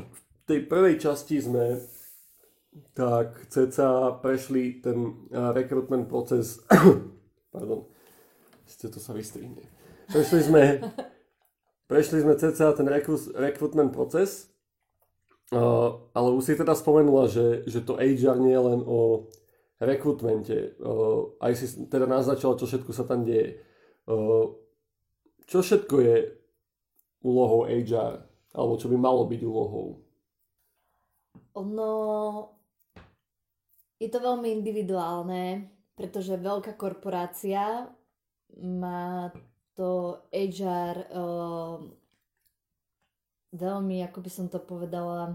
[0.00, 1.76] v tej prvej časti sme
[2.92, 6.62] tak ceca prešli ten rekrutment proces,
[7.54, 7.86] pardon,
[8.68, 9.64] ste to sa vystrihne.
[10.08, 10.80] Prešli sme,
[11.88, 12.88] prešli sme ceca ten
[13.36, 14.48] rekrutment proces,
[15.52, 19.28] uh, ale už si teda spomenula, že, že to HR nie je len o
[19.80, 20.76] rekrutmente.
[20.80, 23.60] Uh, aj si teda naznačila, čo všetko sa tam deje.
[24.08, 24.56] Uh,
[25.48, 26.16] čo všetko je
[27.24, 30.00] úlohou HR, alebo čo by malo byť úlohou?
[31.56, 31.90] Ono
[33.98, 35.66] je to veľmi individuálne,
[35.98, 37.90] pretože veľká korporácia
[38.58, 39.34] má
[39.74, 41.78] to HR uh,
[43.54, 45.34] veľmi, ako by som to povedala,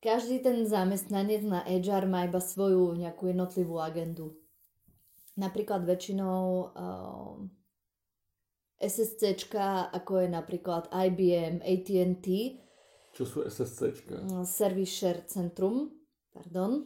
[0.00, 4.36] každý ten zamestnanec na HR má iba svoju nejakú jednotlivú agendu.
[5.36, 7.36] Napríklad väčšinou uh,
[8.76, 12.26] SSCčka, ako je napríklad IBM, AT&T,
[13.16, 14.20] čo sú SSCčka?
[14.20, 15.88] Mm, Service Centrum,
[16.36, 16.84] pardon.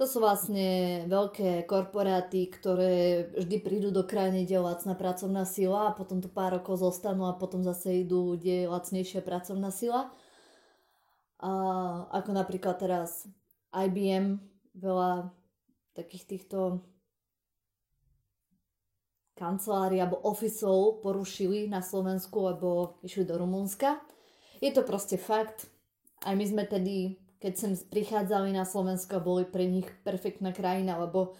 [0.00, 5.90] To sú vlastne veľké korporáty, ktoré vždy prídu do krajiny, kde je lacná pracovná sila
[5.90, 10.14] a potom tu pár rokov zostanú a potom zase idú, kde je lacnejšia pracovná sila.
[11.42, 11.50] A
[12.14, 13.26] ako napríklad teraz
[13.74, 14.38] IBM
[14.78, 15.34] veľa
[15.98, 16.86] takých týchto
[19.34, 23.98] kancelárií alebo ofisov porušili na Slovensku, lebo išli do Rumunska.
[24.58, 25.70] Je to proste fakt.
[26.22, 31.38] Aj my sme tedy, keď sem prichádzali na Slovensko, boli pre nich perfektná krajina, lebo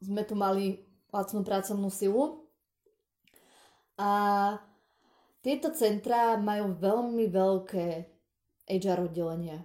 [0.00, 0.80] sme tu mali
[1.12, 2.48] lacnú pracovnú silu.
[4.00, 4.10] A
[5.44, 7.86] tieto centrá majú veľmi veľké
[8.66, 9.60] HR oddelenia.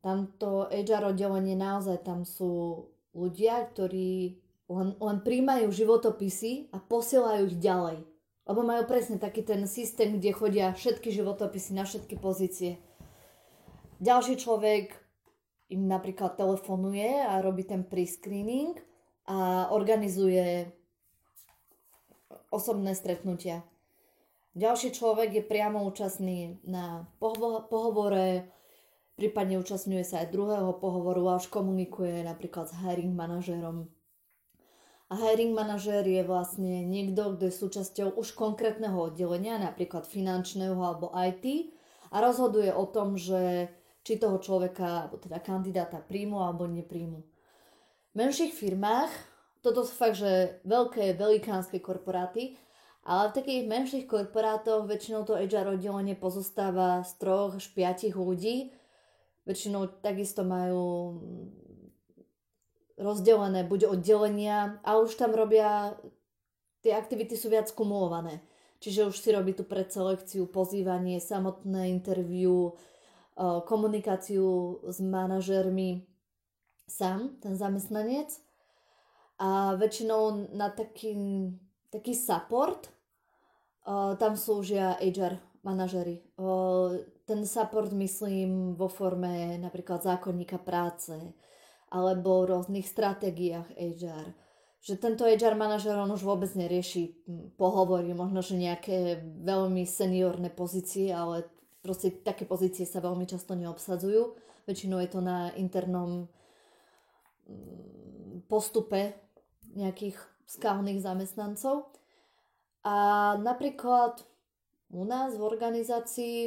[0.00, 7.58] Tamto HR oddelenie naozaj tam sú ľudia, ktorí len, len príjmajú životopisy a posielajú ich
[7.60, 7.98] ďalej.
[8.48, 12.80] Lebo majú presne taký ten systém, kde chodia všetky životopisy na všetky pozície.
[14.00, 14.96] Ďalší človek
[15.70, 18.74] im napríklad telefonuje a robí ten pre-screening
[19.28, 20.72] a organizuje
[22.50, 23.62] osobné stretnutia.
[24.58, 28.50] Ďalší človek je priamo účastný na pohovore,
[29.14, 33.86] prípadne účastňuje sa aj druhého pohovoru a už komunikuje napríklad s hiring manažérom
[35.10, 41.10] a hiring manažér je vlastne niekto, kto je súčasťou už konkrétneho oddelenia, napríklad finančného alebo
[41.10, 41.74] IT
[42.14, 43.74] a rozhoduje o tom, že
[44.06, 47.20] či toho človeka, alebo teda kandidáta príjmu alebo nepríjmu.
[48.10, 49.10] V menších firmách,
[49.60, 52.54] toto sú fakt, že veľké, velikánske korporáty,
[53.02, 58.70] ale v takých menších korporátoch väčšinou to HR oddelenie pozostáva z troch až piatich ľudí.
[59.42, 61.18] Väčšinou takisto majú
[63.00, 65.96] rozdelené buď oddelenia, a už tam robia,
[66.84, 68.44] tie aktivity sú viac kumulované.
[68.80, 72.72] Čiže už si robí tú predselekciu, pozývanie, samotné interview,
[73.64, 76.04] komunikáciu s manažermi
[76.88, 78.36] sám, ten zamestnanec.
[79.40, 81.16] A väčšinou na taký,
[81.88, 82.92] taký support
[84.20, 86.20] tam slúžia HR manažery.
[87.24, 91.16] Ten support myslím vo forme napríklad zákonníka práce,
[91.90, 94.30] alebo v rôznych stratégiách HR.
[94.80, 97.12] Že tento HR manažer on už vôbec nerieši
[97.60, 101.44] pohovory, možno, že nejaké veľmi seniorné pozície, ale
[101.84, 104.38] proste také pozície sa veľmi často neobsadzujú.
[104.64, 106.30] Väčšinou je to na internom
[108.48, 109.14] postupe
[109.74, 111.90] nejakých skalných zamestnancov.
[112.86, 114.24] A napríklad
[114.90, 116.38] u nás v organizácii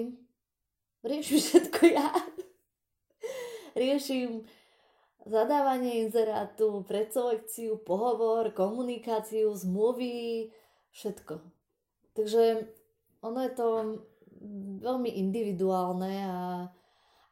[1.04, 2.10] riešim všetko ja.
[3.78, 4.44] riešim
[5.24, 10.52] zadávanie inzerátu, predselekciu, pohovor, komunikáciu, zmluvy,
[10.92, 11.40] všetko.
[12.14, 12.70] Takže
[13.24, 13.68] ono je to
[14.84, 16.40] veľmi individuálne a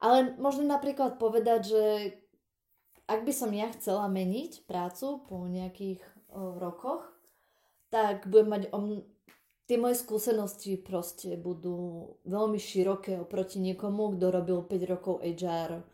[0.01, 1.83] ale možno napríklad povedať, že
[3.05, 6.01] ak by som ja chcela meniť prácu po nejakých
[6.33, 7.05] o, rokoch,
[7.93, 9.05] tak budem mať o,
[9.69, 15.85] tie moje skúsenosti proste budú veľmi široké oproti niekomu, kto robil 5 rokov HR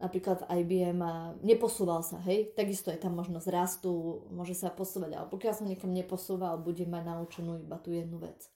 [0.00, 5.26] napríklad IBM a neposúval sa, hej, takisto je tam možnosť rastu, môže sa posúvať, ale
[5.28, 8.48] pokiaľ sa niekam neposúval, bude mať naučenú iba tú jednu vec.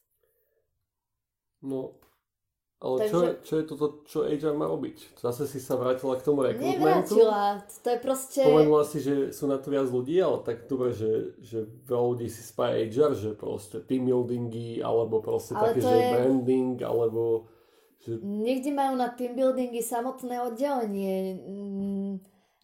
[1.60, 2.00] No,
[2.84, 5.16] ale Takže, čo, je, čo je toto, čo HR má robiť?
[5.16, 7.16] Zase si sa vrátila k tomu rekrutmentu?
[7.16, 8.40] Nevrátila, to je proste...
[8.44, 12.28] Spomenula si, že sú na to viac ľudí, ale tak dobre, že, že veľa ľudí
[12.28, 16.08] si spája HR, že proste team buildingy, alebo proste ale také, že je...
[16.12, 17.48] branding, alebo
[18.04, 18.20] že...
[18.20, 22.12] Niekde majú na team buildingy samotné oddelenie, mm,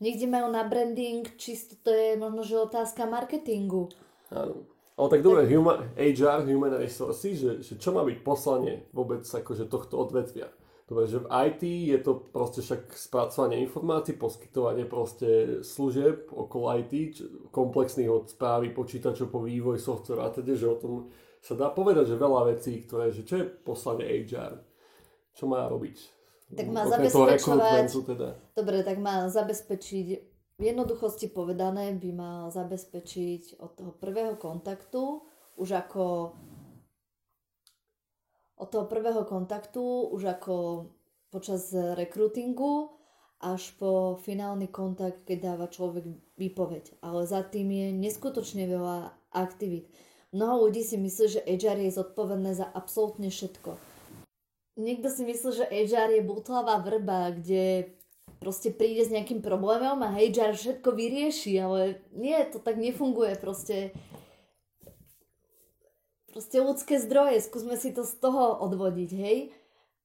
[0.05, 3.89] niekde majú na branding, čisto to je možno, že otázka marketingu.
[4.29, 4.69] Áno.
[5.01, 5.57] Ale tak dobre, tak...
[5.57, 10.53] human, HR, Human Resources, že, že čo má byť poslanie vôbec akože tohto odvetvia?
[10.85, 17.23] Dobre, že v IT je to proste však spracovanie informácií, poskytovanie proste služieb okolo IT,
[17.55, 20.93] komplexných od správy počítačov po vývoj software a teda, že o tom
[21.41, 24.70] sa dá povedať, že veľa vecí, ktoré, že čo je poslanie HR?
[25.35, 25.97] Čo má robiť?
[26.51, 27.87] Tak má zabezpečovať...
[28.03, 28.35] Teda.
[28.59, 30.07] Dobre, tak má zabezpečiť,
[30.61, 35.25] v jednoduchosti povedané by mal zabezpečiť od toho prvého kontaktu
[35.57, 36.37] už ako
[38.61, 40.55] od toho prvého kontaktu už ako
[41.33, 42.93] počas rekrutingu
[43.41, 46.05] až po finálny kontakt, keď dáva človek
[46.37, 47.01] výpoveď.
[47.01, 49.89] Ale za tým je neskutočne veľa aktivít.
[50.37, 53.90] Mnoho ľudí si myslí, že HR je zodpovedné za absolútne všetko
[54.79, 57.95] niekto si myslí, že HR je butlavá vrba, kde
[58.41, 63.93] proste príde s nejakým problémom a HR všetko vyrieši, ale nie, to tak nefunguje proste.
[66.31, 69.39] Proste ľudské zdroje, skúsme si to z toho odvodiť, hej.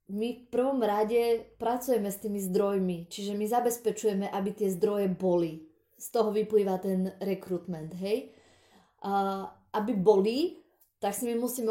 [0.09, 5.69] My v prvom rade pracujeme s tými zdrojmi, čiže my zabezpečujeme, aby tie zdroje boli.
[5.97, 8.33] Z toho vyplýva ten rekrutment, hej.
[9.05, 9.45] A
[9.77, 10.65] aby boli,
[10.97, 11.69] tak si my musíme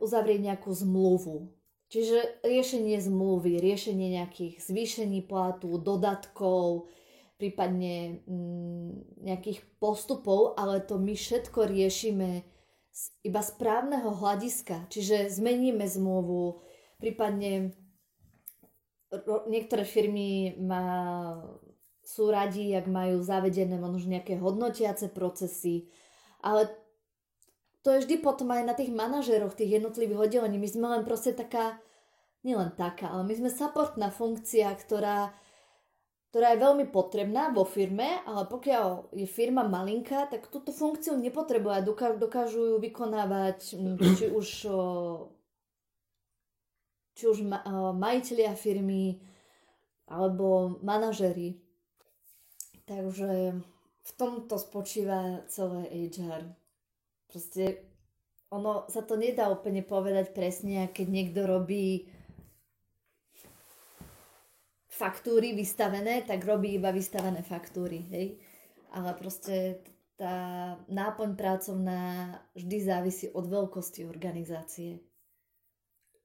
[0.00, 1.48] uzavrieť nejakú zmluvu
[1.94, 6.90] Čiže riešenie zmluvy, riešenie nejakých zvýšení platu, dodatkov,
[7.38, 12.42] prípadne mm, nejakých postupov, ale to my všetko riešime
[12.90, 14.90] z, iba z právneho hľadiska.
[14.90, 16.66] Čiže zmeníme zmluvu,
[16.98, 17.78] prípadne
[19.14, 20.82] ro, niektoré firmy má,
[22.02, 25.94] sú radi, ak majú zavedené možno nejaké hodnotiace procesy,
[26.42, 26.74] ale
[27.84, 30.56] to je vždy potom aj na tých manažeroch tých jednotlivých oddelení.
[30.56, 31.76] My sme len proste taká,
[32.40, 35.28] nielen taká, ale my sme supportná funkcia, ktorá,
[36.32, 41.84] ktorá je veľmi potrebná vo firme, ale pokiaľ je firma malinká, tak túto funkciu nepotrebuje.
[42.16, 44.48] Dokážu ju vykonávať mm, či už,
[47.20, 47.44] či už
[48.00, 49.20] majiteľia firmy
[50.08, 51.60] alebo manažery.
[52.88, 53.60] Takže
[54.04, 56.63] v tomto spočíva celé HR.
[57.34, 57.90] Proste
[58.54, 62.06] ono sa to nedá úplne povedať presne, keď niekto robí
[64.86, 68.38] faktúry vystavené, tak robí iba vystavené faktúry, hej.
[68.94, 69.82] Ale proste
[70.14, 75.02] tá náplň pracovná vždy závisí od veľkosti organizácie.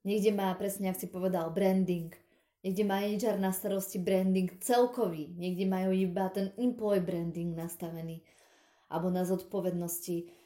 [0.05, 2.13] Niekde má, presne ak si povedal, branding.
[2.61, 5.33] Niekde má HR na starosti branding celkový.
[5.33, 8.21] Niekde majú iba ten employee branding nastavený.
[8.93, 10.38] Alebo na zodpovednosti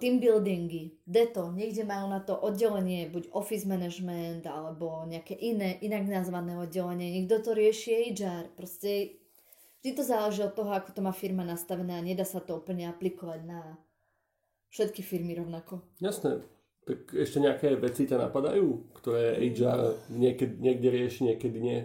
[0.00, 6.04] team buildingy, deto, niekde majú na to oddelenie, buď office management alebo nejaké iné, inak
[6.04, 9.16] nazvané oddelenie, niekto to rieši HR, proste
[9.80, 12.88] vždy to záleží od toho, ako to má firma nastavené a nedá sa to úplne
[12.92, 13.80] aplikovať na
[14.68, 15.80] všetky firmy rovnako.
[16.02, 16.44] Jasné.
[16.84, 21.80] Tak ešte nejaké veci ťa napadajú, ktoré HR niekedy, niekde rieši, niekedy nie?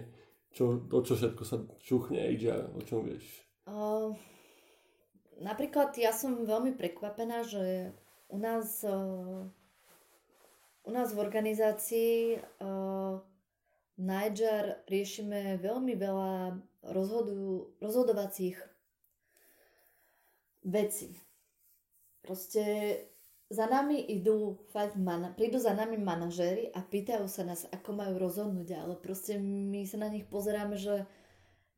[0.52, 3.24] Čo, o čo všetko sa čuchne HR, o čom vieš?
[3.64, 4.12] Uh,
[5.40, 7.96] napríklad ja som veľmi prekvapená, že
[8.28, 9.48] u nás, uh,
[10.84, 13.18] u nás v organizácii uh,
[14.00, 16.56] Niger riešime veľmi veľa
[16.88, 18.56] rozhodu, rozhodovacích
[20.64, 21.16] vecí.
[22.24, 22.96] Proste
[23.50, 24.94] za nami idú fakt
[25.34, 29.98] prídu za nami manažéri a pýtajú sa nás, ako majú rozhodnúť, ale proste my sa
[29.98, 31.04] na nich pozeráme, že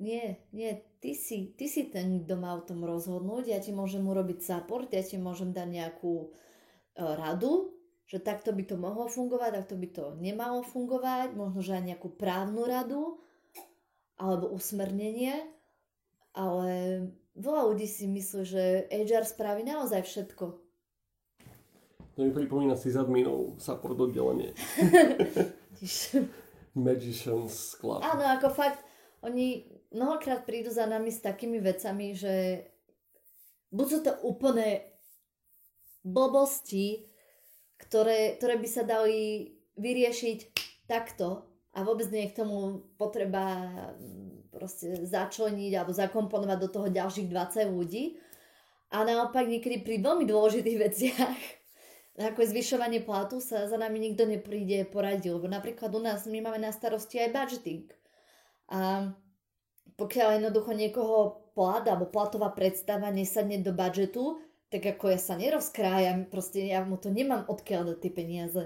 [0.03, 4.03] nie, nie, ty si, ty si ten, kto má o tom rozhodnúť, ja ti môžem
[4.03, 7.71] urobiť support, ja ti môžem dať nejakú uh, radu,
[8.11, 12.11] že takto by to mohlo fungovať, takto by to nemalo fungovať, možno, že aj nejakú
[12.19, 13.23] právnu radu,
[14.19, 15.39] alebo usmernenie,
[16.35, 16.71] ale
[17.39, 20.45] veľa ľudí si myslí, že HR spraví naozaj všetko.
[22.13, 24.53] To mi pripomína si adminov support oddelenie.
[26.75, 28.01] Magician's Club.
[28.01, 28.81] Áno, ako fakt,
[29.23, 32.67] oni mnohokrát prídu za nami s takými vecami, že
[33.71, 34.83] buď sú to úplne
[36.03, 37.07] blbosti,
[37.79, 40.39] ktoré, ktoré by sa dali vyriešiť
[40.91, 47.31] takto a vôbec nie k tomu potreba mm, proste začleniť alebo zakomponovať do toho ďalších
[47.33, 48.21] 20 ľudí.
[48.93, 51.39] A naopak niekedy pri veľmi dôležitých veciach,
[52.29, 55.33] ako je zvyšovanie platu, sa za nami nikto nepríde poradiť.
[55.33, 57.89] Lebo napríklad u nás my máme na starosti aj budgeting.
[58.73, 59.13] A
[60.01, 61.19] pokiaľ jednoducho niekoho
[61.53, 64.41] plat alebo platová predstava nesadne do budžetu,
[64.73, 68.63] tak ako ja sa nerozkrájam, proste ja mu to nemám odkiaľ dať tie peniaze.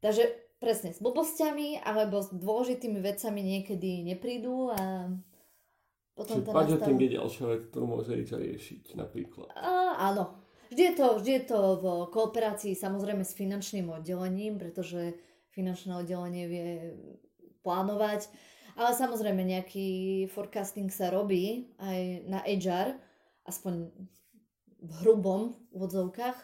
[0.00, 0.24] Takže
[0.56, 5.12] presne s blbosťami alebo s dôležitými vecami niekedy neprídu a
[6.16, 9.48] potom Čiže to budgeting je ďalšia vec, ktorú môže ísť riešiť napríklad.
[9.52, 10.40] A, áno.
[10.72, 15.20] Vždy je, to, vždy je to v kooperácii samozrejme s finančným oddelením, pretože
[15.52, 16.68] finančné oddelenie vie
[17.60, 18.32] plánovať
[18.76, 19.88] ale samozrejme nejaký
[20.32, 22.96] forecasting sa robí aj na HR,
[23.44, 23.90] aspoň
[24.82, 26.34] v hrubom vodzovkách,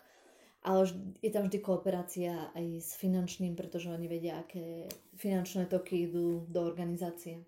[0.62, 0.86] ale
[1.22, 6.66] je tam vždy kooperácia aj s finančným, pretože oni vedia, aké finančné toky idú do
[6.66, 7.46] organizácie.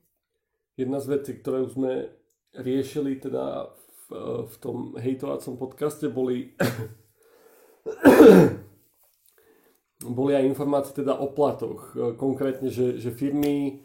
[0.78, 2.08] Jedna z vecí, ktoré sme
[2.56, 3.68] riešili teda
[4.08, 6.56] v, v tom hejtovacom podcaste, boli
[10.18, 11.92] boli aj informácie teda o platoch.
[12.16, 13.84] Konkrétne, že, že firmy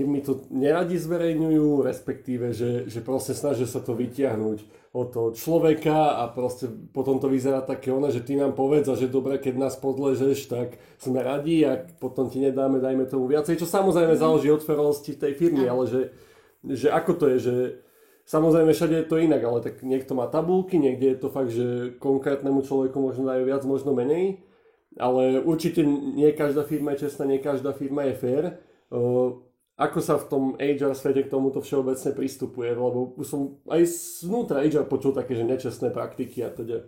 [0.00, 6.24] firmy to neradi zverejňujú, respektíve, že, že proste snažia sa to vytiahnuť od toho človeka
[6.24, 9.60] a proste potom to vyzerá také ono, že ty nám povedz a že dobre, keď
[9.60, 14.22] nás podležeš, tak sme radi a potom ti nedáme, dajme tomu viacej, čo samozrejme mhm.
[14.24, 16.00] záleží od ferosti tej firmy, ale že,
[16.64, 17.56] že ako to je, že
[18.30, 21.98] Samozrejme, všade je to inak, ale tak niekto má tabulky, niekde je to fakt, že
[21.98, 24.38] konkrétnemu človeku možno dajú viac, možno menej,
[24.94, 28.44] ale určite nie každá firma je čestná, nie každá firma je fair.
[29.80, 32.68] Ako sa v tom HR svete k tomuto všeobecne pristupuje?
[32.76, 33.80] Lebo už som aj
[34.20, 36.84] znútra HR počul také, že nečestné praktiky a teda.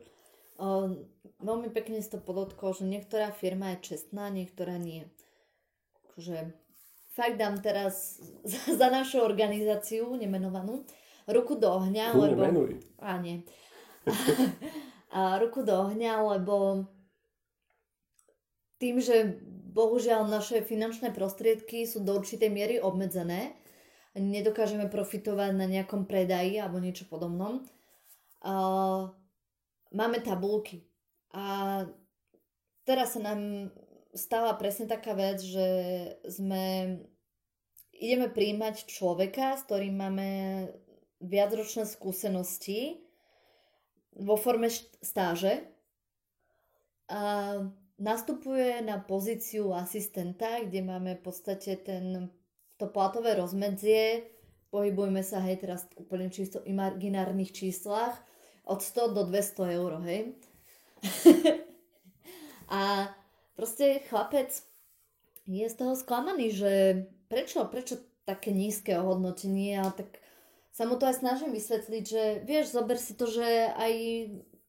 [0.60, 0.92] O,
[1.40, 5.08] veľmi pekne si to podotkol, že niektorá firma je čestná, niektorá nie.
[6.20, 6.52] že
[7.16, 10.84] fakt dám teraz za, za našu organizáciu nemenovanú
[11.24, 12.44] ruku do ohňa, Tu lebo...
[12.44, 12.70] nemenuj.
[13.00, 13.40] A nie.
[15.16, 16.84] a ruku do ohňa, lebo
[18.82, 19.38] tým, že
[19.72, 23.56] bohužiaľ naše finančné prostriedky sú do určitej miery obmedzené,
[24.12, 27.64] nedokážeme profitovať na nejakom predaji alebo niečo podobnom,
[28.42, 28.52] a
[29.94, 30.82] máme tabulky.
[31.32, 31.86] A
[32.82, 33.70] teraz sa nám
[34.12, 35.66] stala presne taká vec, že
[36.26, 36.98] sme
[37.94, 40.28] ideme príjmať človeka, s ktorým máme
[41.22, 42.98] viacročné skúsenosti
[44.18, 44.68] vo forme
[45.00, 45.70] stáže.
[47.06, 47.62] A
[47.98, 52.30] nastupuje na pozíciu asistenta, kde máme v podstate ten,
[52.76, 54.28] to platové rozmedzie,
[54.72, 58.16] pohybujeme sa, hej, teraz úplne čisto imaginárnych číslach,
[58.64, 60.20] od 100 do 200 eur, hej.
[62.78, 63.10] a
[63.58, 64.54] proste chlapec
[65.44, 66.72] je z toho sklamaný, že
[67.26, 70.10] prečo, prečo také nízke ohodnotenie, ale tak
[70.72, 73.44] sa mu to aj snažím vysvetliť, že vieš, zober si to, že
[73.76, 73.92] aj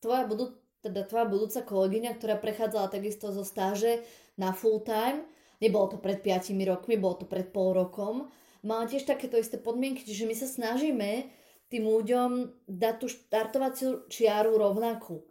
[0.03, 0.51] tvoja, budú,
[0.83, 4.03] teda tvoja budúca kolegyňa, ktorá prechádzala takisto zo stáže
[4.35, 5.23] na full time,
[5.63, 8.27] nebolo to pred 5 rokmi, bolo to pred pol rokom,
[8.67, 11.31] mala tiež takéto isté podmienky, čiže my sa snažíme
[11.71, 12.29] tým ľuďom
[12.67, 15.23] dať tú štartovaciu čiaru rovnakú.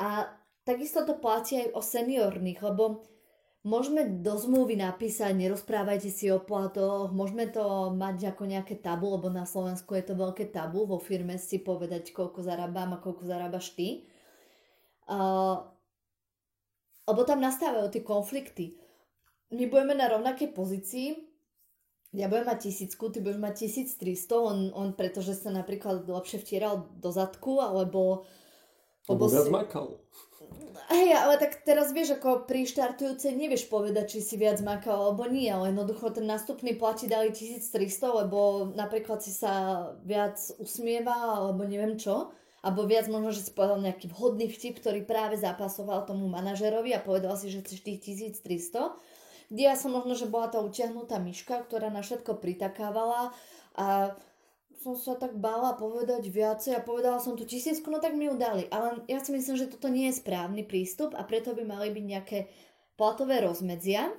[0.00, 0.26] A
[0.64, 3.04] takisto to platí aj o seniorných, lebo
[3.62, 9.30] Môžeme do zmluvy napísať, nerozprávajte si o platoch, môžeme to mať ako nejaké tabu, lebo
[9.30, 13.78] na Slovensku je to veľké tabu, vo firme si povedať, koľko zarábam a koľko zarábaš
[13.78, 14.02] ty.
[15.10, 15.66] Uh,
[17.06, 18.78] lebo tam nastávajú tie konflikty.
[19.52, 21.32] My budeme na rovnakej pozícii,
[22.12, 26.92] ja budem mať tisícku, ty budeš mať 1300, on, on pretože sa napríklad lepšie vtieral
[27.00, 28.28] do zadku, alebo...
[29.08, 29.96] Lebo viac makal.
[30.92, 35.24] Hej, ale tak teraz vieš, ako pri štartujúcej nevieš povedať, či si viac makal alebo
[35.24, 41.64] nie, ale jednoducho ten nástupný platí dali 1300, lebo napríklad si sa viac usmieva alebo
[41.64, 46.30] neviem čo, alebo viac možno, že si povedal nejaký vhodný vtip, ktorý práve zapasoval tomu
[46.30, 47.98] manažerovi a povedal si, že chceš tých
[48.38, 48.94] 1300,
[49.50, 53.34] kde ja som možno, že bola tá utiahnutá myška, ktorá na všetko pritakávala
[53.74, 54.14] a
[54.82, 58.34] som sa tak bála povedať viacej a povedala som tu tisícku, no tak mi ju
[58.34, 58.66] dali.
[58.66, 62.04] Ale ja si myslím, že toto nie je správny prístup a preto by mali byť
[62.06, 62.38] nejaké
[62.98, 64.10] platové rozmedzia,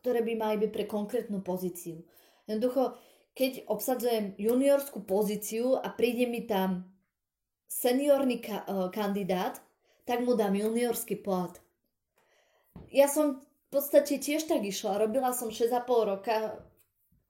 [0.00, 2.00] ktoré by mali byť pre konkrétnu pozíciu.
[2.48, 2.96] Jednoducho,
[3.36, 6.88] keď obsadzujem juniorskú pozíciu a príde mi tam
[7.70, 9.62] seniorný ka- uh, kandidát,
[10.02, 11.54] tak mu dám juniorský plat.
[12.90, 14.98] Ja som v podstate tiež tak išla.
[14.98, 16.58] Robila som 6,5 roka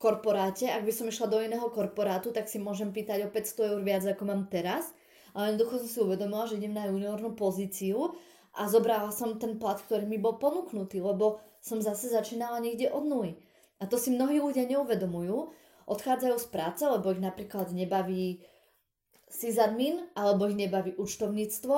[0.01, 3.81] korporáte, ak by som išla do iného korporátu, tak si môžem pýtať o 500 eur
[3.85, 4.97] viac, ako mám teraz.
[5.37, 8.17] Ale jednoducho som si uvedomila, že idem na juniornú pozíciu
[8.57, 13.05] a zobrala som ten plat, ktorý mi bol ponúknutý, lebo som zase začínala niekde od
[13.05, 13.37] nuly.
[13.77, 15.53] A to si mnohí ľudia neuvedomujú.
[15.85, 18.41] Odchádzajú z práce, lebo ich napríklad nebaví
[19.31, 21.77] sysadmin, alebo ich nebaví účtovníctvo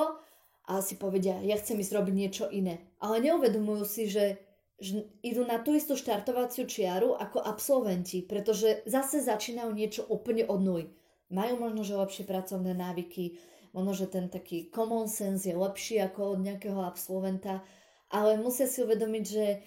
[0.67, 2.81] a si povedia, ja chcem ísť robiť niečo iné.
[2.99, 4.41] Ale neuvedomujú si, že
[4.83, 10.59] že idú na tú istú štartovaciu čiaru ako absolventi, pretože zase začínajú niečo úplne od
[10.59, 10.85] nuly.
[11.31, 13.39] Majú možno, že lepšie pracovné návyky,
[13.71, 17.63] možno, že ten taký common sense je lepší ako od nejakého absolventa,
[18.11, 19.63] ale musia si uvedomiť, že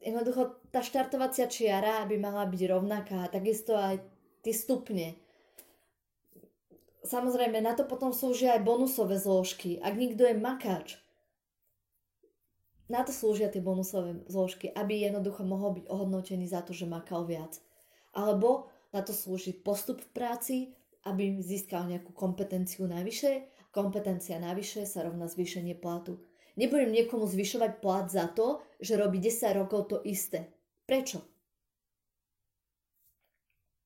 [0.00, 4.00] jednoducho tá štartovacia čiara by mala byť rovnaká, takisto aj
[4.40, 5.20] tie stupne.
[7.06, 9.78] Samozrejme, na to potom slúžia aj bonusové zložky.
[9.78, 10.98] Ak niekto je makáč,
[12.86, 17.26] na to slúžia tie bonusové zložky, aby jednoducho mohol byť ohodnotený za to, že makal
[17.26, 17.58] viac.
[18.14, 20.56] Alebo na to slúži postup v práci,
[21.06, 23.50] aby získal nejakú kompetenciu navyše.
[23.74, 26.22] Kompetencia navyše sa rovná zvýšenie platu.
[26.56, 30.48] Nebudem niekomu zvyšovať plat za to, že robí 10 rokov to isté.
[30.88, 31.20] Prečo?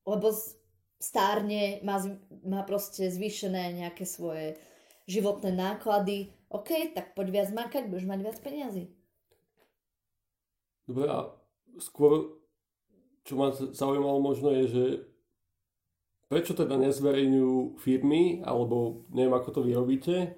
[0.06, 0.30] Lebo
[1.00, 1.96] stárne, má,
[2.44, 4.60] má proste zvýšené nejaké svoje
[5.08, 8.84] životné náklady, OK, tak poď viac makať, budeš mať viac peniazy.
[10.84, 11.32] Dobre, a
[11.80, 12.36] skôr,
[13.24, 14.84] čo ma zaujímalo možno je, že
[16.30, 20.34] prečo teda nezverejňujú firmy, alebo neviem, ako to vyrobíte,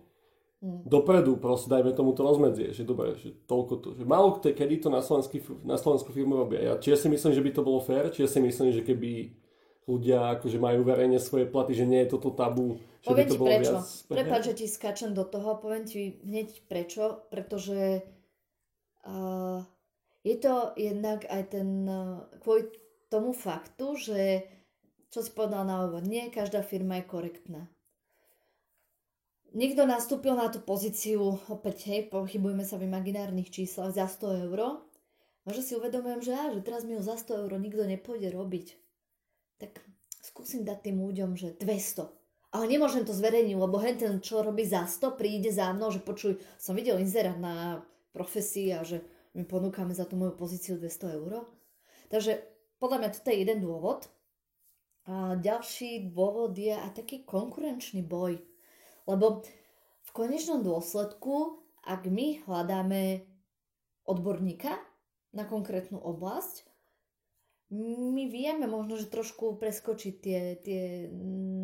[0.63, 0.89] hmm.
[0.89, 4.89] dopredu proste dajme tomu to rozmedzie, že dobre, že toľko to, že málo kedy to
[4.89, 5.05] na,
[5.65, 6.65] na Slovensku firmu robia.
[6.65, 8.85] Ja či ja si myslím, že by to bolo fér, či ja si myslím, že
[8.85, 9.41] keby
[9.87, 13.39] ľudia akože majú verejne svoje platy, že nie je toto tabu, že poviem to ti
[13.43, 13.76] prečo.
[13.78, 13.87] viac...
[14.07, 18.07] Prepáč, že ti skáčem do toho, poviem ti hneď prečo, pretože
[19.07, 19.59] uh,
[20.22, 22.70] je to jednak aj ten, uh, kvôli
[23.11, 24.47] tomu faktu, že
[25.12, 27.62] čo si povedal na úvod, nie každá firma je korektná.
[29.53, 34.80] Niekto nastúpil na tú pozíciu, opäť hej, pochybujeme sa v imaginárnych číslach za 100 eur
[35.43, 38.78] Možno si uvedomujem, že, á, že teraz mi ho za 100 eur nikto nepôjde robiť.
[39.59, 39.83] Tak
[40.23, 42.23] skúsim dať tým ľuďom, že 200
[42.53, 46.05] ale nemôžem to zverejniť, lebo hen ten, čo robí za 100, príde za mnou, že
[46.05, 47.81] počuj, som videl inzerát na
[48.13, 49.01] profesii a že
[49.33, 51.49] my ponúkame za tú moju pozíciu 200 eur.
[52.13, 52.45] Takže
[52.77, 54.13] podľa mňa toto je jeden dôvod.
[55.09, 58.37] A ďalší dôvod je aj taký konkurenčný boj.
[59.09, 59.41] Lebo
[60.05, 63.25] v konečnom dôsledku, ak my hľadáme
[64.05, 64.77] odborníka
[65.33, 66.69] na konkrétnu oblasť,
[67.73, 71.09] my vieme možno, že trošku preskočiť tie, tie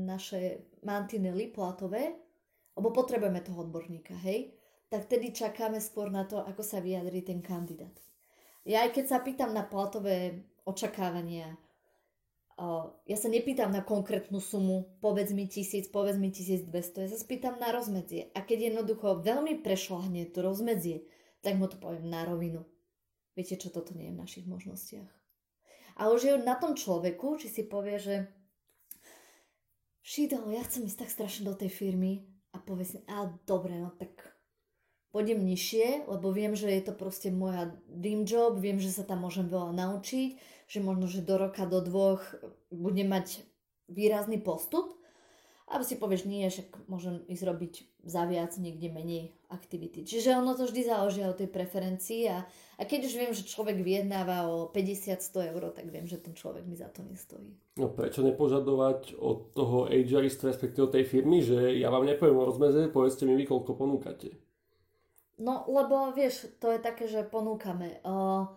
[0.08, 2.16] naše mantinely platové,
[2.72, 4.56] lebo potrebujeme toho odborníka, hej?
[4.88, 7.92] Tak tedy čakáme skôr na to, ako sa vyjadrí ten kandidát.
[8.64, 11.60] Ja aj keď sa pýtam na platové očakávania,
[13.06, 17.60] ja sa nepýtam na konkrétnu sumu, povedz mi tisíc, povedz mi 1200, ja sa spýtam
[17.60, 18.32] na rozmedzie.
[18.34, 21.06] A keď jednoducho veľmi prešlahne to rozmedzie,
[21.44, 22.66] tak mu to poviem na rovinu.
[23.38, 25.17] Viete čo, toto nie je v našich možnostiach.
[25.98, 28.30] A už je na tom človeku, či si povie, že
[30.08, 32.24] Šidel, ja chcem ísť tak strašne do tej firmy.
[32.54, 34.38] A povie si, a dobre, no tak
[35.12, 39.26] pôjdem nižšie, lebo viem, že je to proste moja dream job, viem, že sa tam
[39.26, 42.24] môžem veľa naučiť, že možno, že do roka, do dvoch
[42.72, 43.44] budem mať
[43.88, 44.97] výrazný postup
[45.68, 47.74] alebo si povieš, nie, však môžem ísť robiť
[48.08, 50.00] za viac, niekde menej aktivity.
[50.00, 52.44] Čiže ono to vždy záleží od tej preferencii a,
[52.80, 56.64] a keď už viem, že človek vyjednáva o 50-100 eur, tak viem, že ten človek
[56.64, 57.52] mi za to nestojí.
[57.76, 62.48] No prečo nepožadovať od toho ageristu, respektíve od tej firmy, že ja vám nepoviem o
[62.48, 64.40] rozmeze, povedzte mi vy, koľko ponúkate.
[65.38, 68.02] No, lebo vieš, to je také, že ponúkame.
[68.02, 68.48] Uh...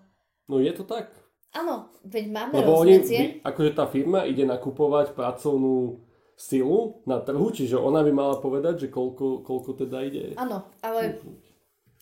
[0.50, 1.14] No je to tak.
[1.52, 3.20] Áno, veď máme Lebo rozmedzie.
[3.20, 6.00] Oni, akože tá firma ide nakupovať pracovnú
[6.42, 10.34] silu na trhu, čiže ona by mala povedať, že koľko, koľko teda ide.
[10.42, 11.22] Áno, ale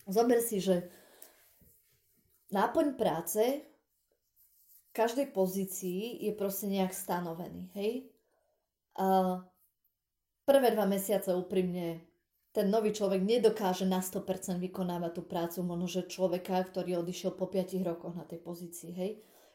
[0.08, 0.88] zober si, že
[2.48, 3.60] náplň práce
[4.88, 8.08] v každej pozícii je proste nejak stanovený, hej?
[8.96, 9.38] A
[10.48, 12.00] prvé dva mesiace úprimne
[12.50, 17.46] ten nový človek nedokáže na 100% vykonávať tú prácu možno, že človeka, ktorý odišiel po
[17.46, 19.10] 5 rokoch na tej pozícii, hej?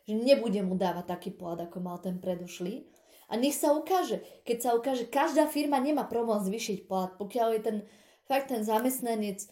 [0.05, 2.94] Že nebude mu dávať taký plat, ako mal ten predošlý
[3.29, 4.21] a nech sa ukáže.
[4.45, 7.77] Keď sa ukáže, každá firma nemá problém zvýšiť plat, pokiaľ je ten
[8.25, 9.45] fakt ten zamestnanec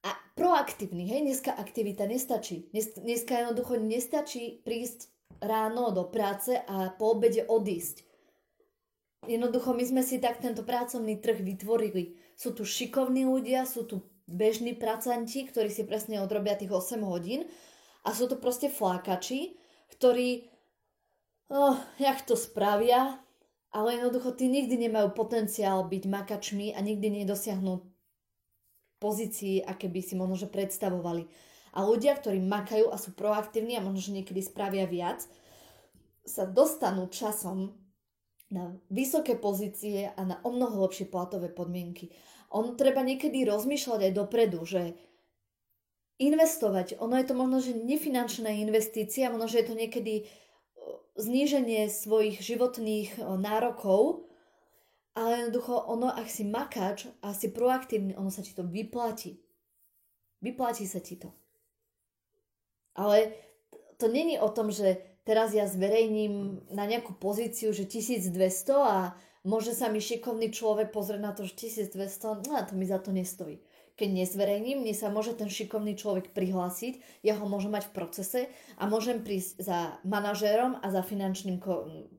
[0.00, 2.72] a proaktívny, hej, dneska aktivita nestačí.
[2.72, 5.12] Dnes, dneska jednoducho nestačí prísť
[5.44, 8.08] ráno do práce a po obede odísť.
[9.28, 12.16] Jednoducho my sme si tak tento pracovný trh vytvorili.
[12.40, 17.44] Sú tu šikovní ľudia, sú tu bežní pracanti, ktorí si presne odrobia tých 8 hodín
[18.06, 19.60] a sú to proste flákači,
[19.92, 20.48] ktorí
[21.50, 23.18] oh, jak to spravia,
[23.74, 27.82] ale jednoducho tí nikdy nemajú potenciál byť makačmi a nikdy nedosiahnu
[29.02, 31.26] pozícii, aké by si možno predstavovali.
[31.70, 35.22] A ľudia, ktorí makajú a sú proaktívni a možno, niekedy spravia viac,
[36.26, 37.78] sa dostanú časom
[38.50, 42.10] na vysoké pozície a na o mnoho lepšie platové podmienky.
[42.50, 44.98] On treba niekedy rozmýšľať aj dopredu, že
[46.18, 50.14] investovať, ono je to možno, že nefinančná investícia, možno, že je to niekedy
[51.20, 54.26] zníženie svojich životných nárokov,
[55.14, 59.38] ale jednoducho ono, ak si makáč a si proaktívny, ono sa ti to vyplatí.
[60.40, 61.30] Vyplatí sa ti to.
[62.96, 63.36] Ale
[64.00, 68.34] to není o tom, že teraz ja zverejním na nejakú pozíciu, že 1200
[68.80, 69.12] a
[69.44, 73.12] môže sa mi šikovný človek pozrieť na to, že 1200, no to mi za to
[73.12, 73.60] nestojí
[74.00, 78.40] keď nezverejním, mne sa môže ten šikovný človek prihlásiť, ja ho môžem mať v procese
[78.80, 81.60] a môžem prísť za manažérom a za finančným,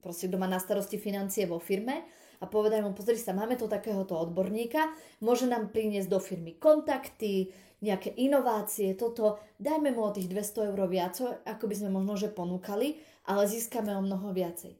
[0.05, 2.05] proste kto má na starosti financie vo firme
[2.37, 4.93] a povedať mu, pozri sa, máme tu takéhoto odborníka,
[5.25, 7.49] môže nám priniesť do firmy kontakty,
[7.81, 11.17] nejaké inovácie, toto, dajme mu o tých 200 eur viac,
[11.49, 14.77] ako by sme možno že ponúkali, ale získame o mnoho viacej.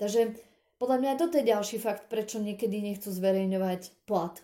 [0.00, 0.32] Takže
[0.80, 4.40] podľa mňa toto je ďalší fakt, prečo niekedy nechcú zverejňovať plat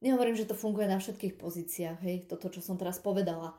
[0.00, 3.52] Nehovorím, že to funguje na všetkých pozíciách, hej, toto, čo som teraz povedala.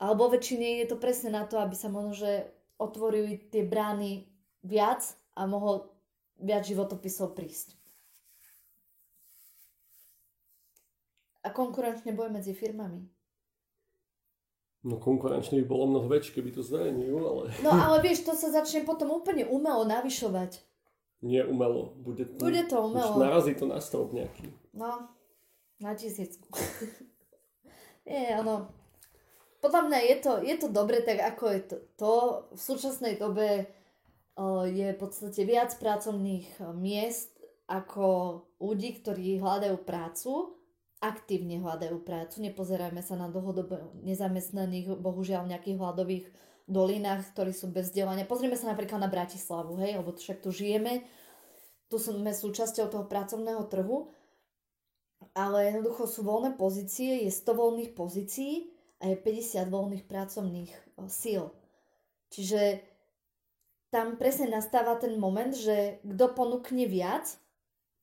[0.00, 2.48] Alebo väčšine je to presne na to, aby sa možno, že
[2.80, 4.24] otvorili tie brány
[4.64, 5.04] viac
[5.36, 5.92] a mohol
[6.40, 7.76] viac životopisov prísť.
[11.44, 13.06] A konkurenčne boj medzi firmami.
[14.86, 17.42] No konkurenčne by bolo mnoho väčšie, keby to zverejnil, ale...
[17.60, 20.62] No ale vieš, to sa začne potom úplne umelo navyšovať.
[21.26, 21.96] Nie umelo.
[21.96, 23.18] Bude to, Bude to umelo.
[23.18, 24.52] Už narazí to na strop nejaký.
[24.76, 25.10] No,
[25.80, 26.46] na tisícku.
[28.08, 28.70] Nie, ono...
[29.56, 31.76] Podľa mňa je to, je to dobre, tak ako je to.
[31.98, 32.12] to
[32.54, 33.66] v súčasnej dobe
[34.38, 37.34] uh, je v podstate viac pracovných miest
[37.66, 40.56] ako ľudí, ktorí hľadajú prácu
[41.00, 42.40] aktívne hľadajú prácu.
[42.40, 46.26] Nepozerajme sa na dlhodobo nezamestnaných, bohužiaľ v nejakých hľadových
[46.66, 48.26] dolinách, ktorí sú bez vzdelania.
[48.26, 51.06] Pozrieme sa napríklad na Bratislavu, hej, lebo však tu žijeme,
[51.86, 54.10] tu sme súčasťou toho pracovného trhu,
[55.36, 58.72] ale jednoducho sú voľné pozície, je 100 voľných pozícií
[59.04, 60.72] a je 50 voľných pracovných
[61.12, 61.52] síl.
[62.32, 62.80] Čiže
[63.92, 67.28] tam presne nastáva ten moment, že kto ponúkne viac,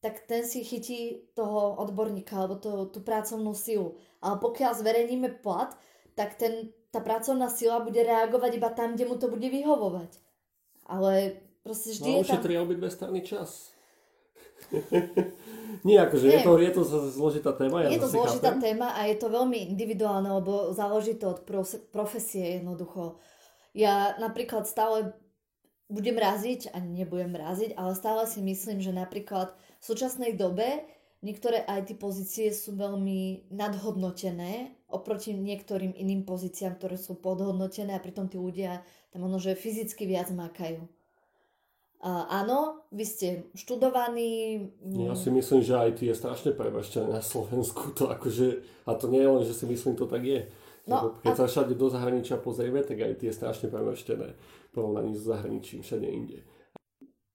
[0.03, 3.95] tak ten si chytí toho odborníka alebo to, tú pracovnú silu.
[4.19, 5.71] Ale pokiaľ zverejníme plat,
[6.13, 10.11] tak ten, tá pracovná sila bude reagovať iba tam, kde mu to bude vyhovovať.
[10.85, 12.29] Ale proste vždy no, je tam...
[12.35, 13.71] ušetrí obidve strany čas.
[15.87, 17.83] Nie, akože je to, je to zložitá téma.
[17.83, 18.63] Ja je to zložitá chápem.
[18.63, 21.39] téma a je to veľmi individuálne, lebo záleží to od
[21.91, 23.19] profesie jednoducho.
[23.75, 25.11] Ja napríklad stále
[25.91, 30.87] budem raziť, ani nebudem raziť, ale stále si myslím, že napríklad v súčasnej dobe
[31.19, 38.31] niektoré IT pozície sú veľmi nadhodnotené oproti niektorým iným pozíciám, ktoré sú podhodnotené a pritom
[38.31, 40.85] tí ľudia tam ono, že fyzicky viac makajú.
[42.03, 44.59] Áno, vy ste študovaní.
[45.07, 47.95] Ja si myslím, že IT je strašne prebašťané na Slovensku.
[47.95, 50.51] To akože, a to nie je len, že si myslím, to tak je.
[50.83, 51.39] No, keď a...
[51.39, 54.35] sa všade do zahraničia pozrieme, tak IT je strašne prebašťané
[54.75, 56.43] porovnaní s zahraničím všade inde.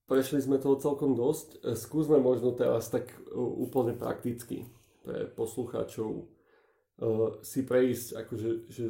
[0.05, 1.65] Prešli sme toho celkom dosť.
[1.73, 4.69] Skúsme možno teraz tak e, úplne prakticky
[5.01, 8.85] pre poslucháčov uh, si prejsť akože, že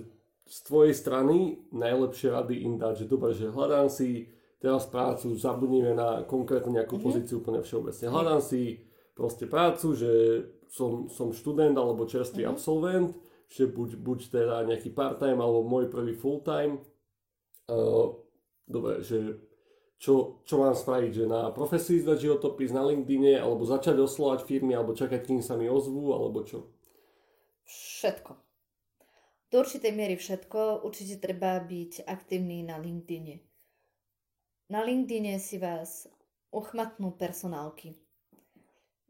[0.48, 4.26] z tvojej strany najlepšie rady im dať, že dobre, že hľadám si
[4.58, 7.06] teraz prácu, zabudnime na konkrétne nejakú mm-hmm.
[7.06, 8.06] pozíciu úplne všeobecne.
[8.10, 8.82] Hľadám si
[9.14, 10.10] proste prácu, že
[10.68, 12.54] som, som študent alebo čerstvý mm-hmm.
[12.54, 13.10] absolvent,
[13.48, 16.82] že buď, buď teda nejaký part-time alebo môj prvý full-time.
[17.68, 18.12] Uh,
[18.68, 19.40] dobre, že
[19.98, 24.78] čo, čo mám spraviť, že na profesii zdať životopis na LinkedIne, alebo začať oslovať firmy,
[24.78, 26.70] alebo čakať, kým sa mi ozvú, alebo čo?
[27.66, 28.32] Všetko.
[29.50, 30.86] Do určitej miery všetko.
[30.86, 33.47] Určite treba byť aktívny na LinkedIne.
[34.68, 36.06] Na LinkedIne si vás
[36.52, 37.96] uchmatnú personálky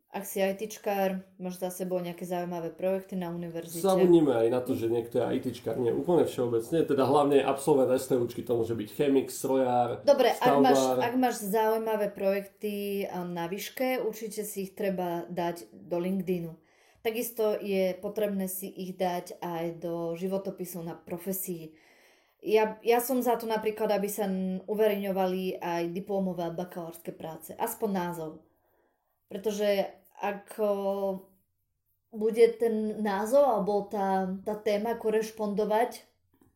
[0.08, 3.84] ak si ITčkár, máš za sebou nejaké zaujímavé projekty na univerzite.
[3.84, 8.40] Zabudnime aj na to, že niekto je ITčkár, nie úplne všeobecne, teda hlavne absolvent STUčky,
[8.40, 14.48] to môže byť chemik, strojár, Dobre, ak máš, ak máš zaujímavé projekty na výške, určite
[14.48, 16.56] si ich treba dať do LinkedInu.
[17.04, 21.76] Takisto je potrebné si ich dať aj do životopisu na profesii.
[22.38, 24.30] Ja, ja som za to napríklad, aby sa
[24.64, 27.50] uverejňovali aj diplomové a bakalárske práce.
[27.58, 28.32] Aspoň názov.
[29.26, 29.90] Pretože
[30.22, 30.54] ak
[32.14, 36.06] bude ten názov alebo tá, tá téma korešpondovať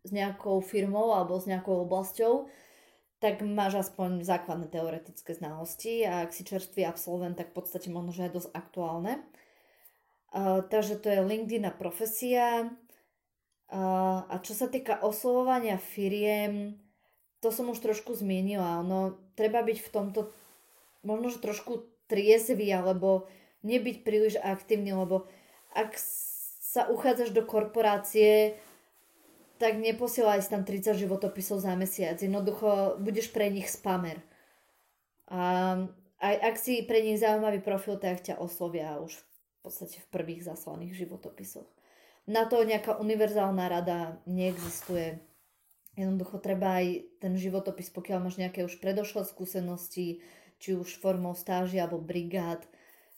[0.03, 2.49] s nejakou firmou alebo s nejakou oblasťou,
[3.23, 8.11] tak máš aspoň základné teoretické znalosti a ak si čerstvý absolvent, tak v podstate možno,
[8.11, 9.23] že je dosť aktuálne.
[10.33, 12.73] Uh, takže to je LinkedIn a profesia.
[13.73, 16.77] A čo sa týka oslovovania firiem,
[17.41, 18.85] to som už trošku zmienila.
[18.85, 20.21] Ono, treba byť v tomto
[21.03, 23.27] možno, že trošku triezvy, alebo
[23.65, 25.25] nebyť príliš aktívny, lebo
[25.73, 28.61] ak sa uchádzaš do korporácie,
[29.57, 32.21] tak neposielaj si tam 30 životopisov za mesiac.
[32.21, 34.21] Jednoducho budeš pre nich spamer.
[35.33, 35.75] A
[36.21, 39.25] aj ak si pre nich zaujímavý profil, tak ťa oslovia už v
[39.65, 41.67] podstate v prvých zaslaných životopisoch.
[42.27, 45.19] Na to nejaká univerzálna rada neexistuje.
[45.99, 50.25] Jednoducho treba aj ten životopis, pokiaľ máš nejaké už predošlé skúsenosti,
[50.63, 52.65] či už formou stáži alebo brigád,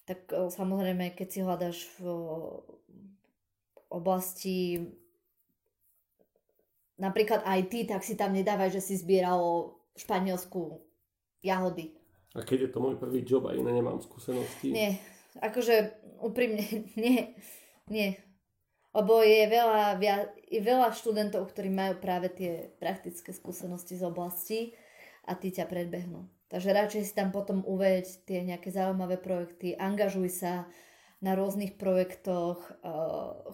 [0.08, 2.04] tak samozrejme, keď si hľadaš v
[3.92, 4.58] oblasti
[6.98, 10.82] napríklad IT, tak si tam nedávaj, že si zbieral v Španielsku
[11.44, 11.94] jahody.
[12.34, 14.74] A keď je to môj prvý job a iné nemám skúsenosti?
[14.74, 14.98] Nie,
[15.38, 16.64] akože úprimne,
[16.98, 17.38] nie,
[17.86, 18.18] nie.
[18.94, 19.98] Lebo je veľa,
[20.46, 24.60] je veľa študentov, ktorí majú práve tie praktické skúsenosti z oblasti
[25.26, 26.30] a tí ťa predbehnú.
[26.46, 30.70] Takže radšej si tam potom uveď tie nejaké zaujímavé projekty, angažuj sa
[31.18, 32.76] na rôznych projektoch, eh,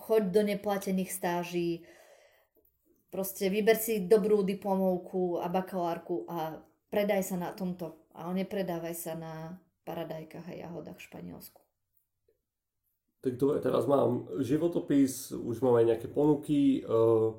[0.04, 1.88] choď do neplatených stáží,
[3.08, 6.60] proste vyber si dobrú diplomovku a bakalárku a
[6.92, 7.96] predaj sa na tomto.
[8.12, 11.59] Ale nepredávaj sa na paradajkách a jahodách v Španielsku.
[13.20, 16.80] Tak dobre, teraz mám životopis, už mám aj nejaké ponuky.
[16.88, 17.36] Uh,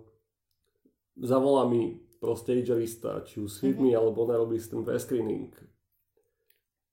[1.17, 3.97] zavolá mi prostagerista, či už s firmy, mm-hmm.
[3.97, 5.49] alebo nerobí si ten prescreening.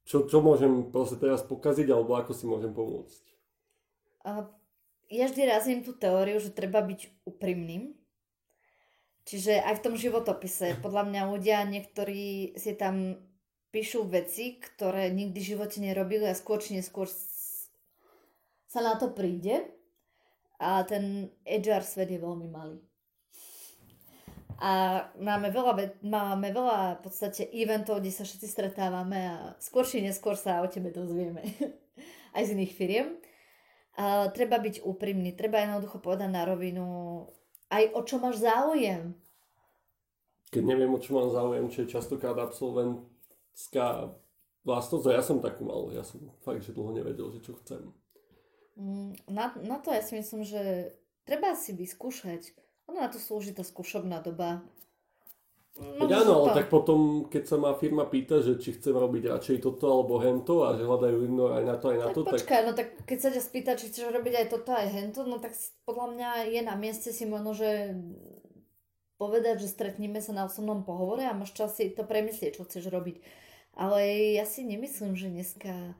[0.08, 3.24] Čo, čo môžem proste teraz pokaziť, alebo ako si môžem pomôcť?
[4.24, 4.48] Uh,
[5.12, 7.92] ja vždy razím tú teóriu, že treba byť úprimným.
[9.28, 13.20] Čiže aj v tom životopise, podľa mňa ľudia niektorí si tam
[13.68, 17.04] píšu veci, ktoré nikdy v živote nerobili a skôr či neskôr
[18.68, 19.64] sa na to príde.
[20.60, 22.78] A ten HR svet je veľmi malý.
[24.58, 30.02] A máme veľa, máme veľa v podstate eventov, kde sa všetci stretávame a skôr či
[30.02, 31.46] neskôr sa o tebe dozvieme.
[32.36, 33.08] Aj z iných firiem.
[33.98, 36.86] A treba byť úprimný, treba jednoducho povedať na rovinu
[37.68, 39.10] aj o čo máš záujem.
[40.48, 44.16] Keď neviem, o čo mám záujem, čo je častokrát absolventská
[44.64, 47.92] vlastnosť, a ja som takú mal, ja som fakt, že dlho nevedel, že čo chcem.
[48.78, 50.94] Mm, na, na to ja si myslím, že
[51.26, 52.54] treba si vyskúšať.
[52.86, 54.62] Ono na to slúži tá skúšobná doba.
[55.78, 59.58] No, áno, ale tak potom, keď sa ma firma pýta, že či chcem robiť radšej
[59.62, 62.58] toto alebo hento a že hľadajú jedno aj na to, aj na tak to, počkaj,
[62.58, 62.66] tak...
[62.66, 65.54] no tak keď sa ťa spýta, či chceš robiť aj toto, aj hento, no tak
[65.86, 67.94] podľa mňa je na mieste si možno, že
[69.22, 72.90] povedať, že stretníme sa na osobnom pohovore a máš čas si to premyslieť, čo chceš
[72.90, 73.22] robiť.
[73.78, 75.94] Ale ja si nemyslím, že dneska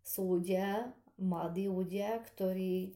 [0.00, 0.88] sú ľudia,
[1.18, 2.94] mladí ľudia, ktorí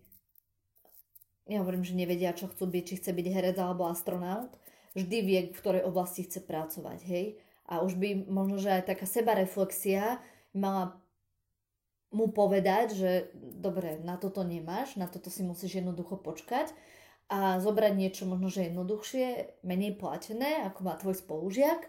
[1.50, 4.54] nehovorím, že nevedia, čo chcú byť, či chce byť herec alebo astronaut,
[4.94, 7.36] vždy vie, v ktorej oblasti chce pracovať, hej.
[7.66, 10.22] A už by možno, že aj taká sebareflexia
[10.54, 11.02] mala
[12.12, 16.68] mu povedať, že dobre, na toto nemáš, na toto si musíš jednoducho počkať
[17.32, 19.26] a zobrať niečo možno, že jednoduchšie,
[19.64, 21.88] menej platené, ako má tvoj spolužiak,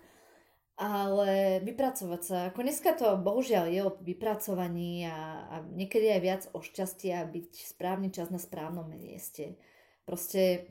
[0.77, 2.37] ale vypracovať sa.
[2.49, 7.29] Ako dneska to bohužiaľ je o vypracovaní a, a niekedy aj viac o šťastie a
[7.29, 9.57] byť správny čas na správnom mieste.
[10.03, 10.67] Proste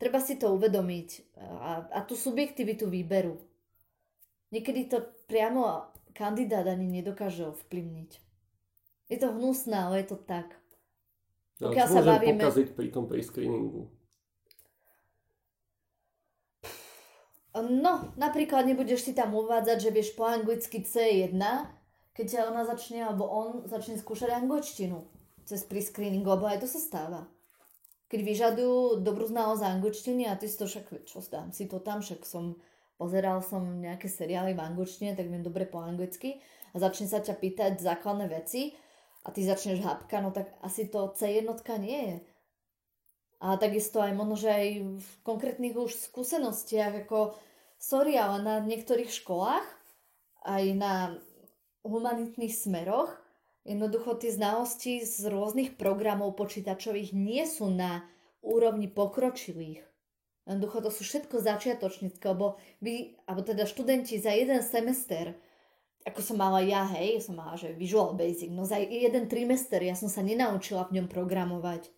[0.00, 3.36] Treba si to uvedomiť a, a tú subjektivitu výberu.
[4.48, 8.10] Niekedy to priamo kandidát ani nedokáže ovplyvniť.
[9.12, 10.56] Je to hnusné, ale je to tak.
[11.60, 12.40] Pokiaľ sa bavíme...
[12.40, 13.92] pokaziť pri tom pre screeningu?
[17.56, 21.34] No, napríklad nebudeš si tam uvádzať, že vieš po anglicky C1,
[22.14, 25.02] keď ťa ona začne, alebo on začne skúšať angličtinu
[25.42, 27.26] cez pre-screening, lebo aj to sa stáva
[28.10, 32.02] keď vyžadujú dobrú znalosť angličtiny a ty si to však, čo dám si to tam,
[32.02, 32.58] však som,
[32.98, 36.42] pozeral som nejaké seriály v angličtine, tak viem dobre po anglicky
[36.74, 38.74] a začne sa ťa pýtať základné veci
[39.22, 41.46] a ty začneš hapka, no tak asi to C1
[41.78, 42.16] nie je.
[43.40, 44.68] A takisto aj možno, že aj
[45.00, 47.36] v konkrétnych už skúsenostiach, ako
[47.80, 49.64] sorry, ale na niektorých školách,
[50.44, 50.94] aj na
[51.84, 53.16] humanitných smeroch,
[53.60, 58.08] Jednoducho tie znalosti z rôznych programov počítačových nie sú na
[58.40, 59.84] úrovni pokročilých.
[60.48, 65.36] Jednoducho to sú všetko začiatočnícke, lebo vy, alebo teda študenti za jeden semester,
[66.08, 69.92] ako som mala ja, hej, som mala, že Visual Basic, no za jeden trimester ja
[69.92, 71.92] som sa nenaučila v ňom programovať.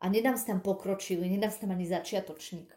[0.00, 2.72] A nedám si tam pokročilý, nedám si tam ani začiatočník.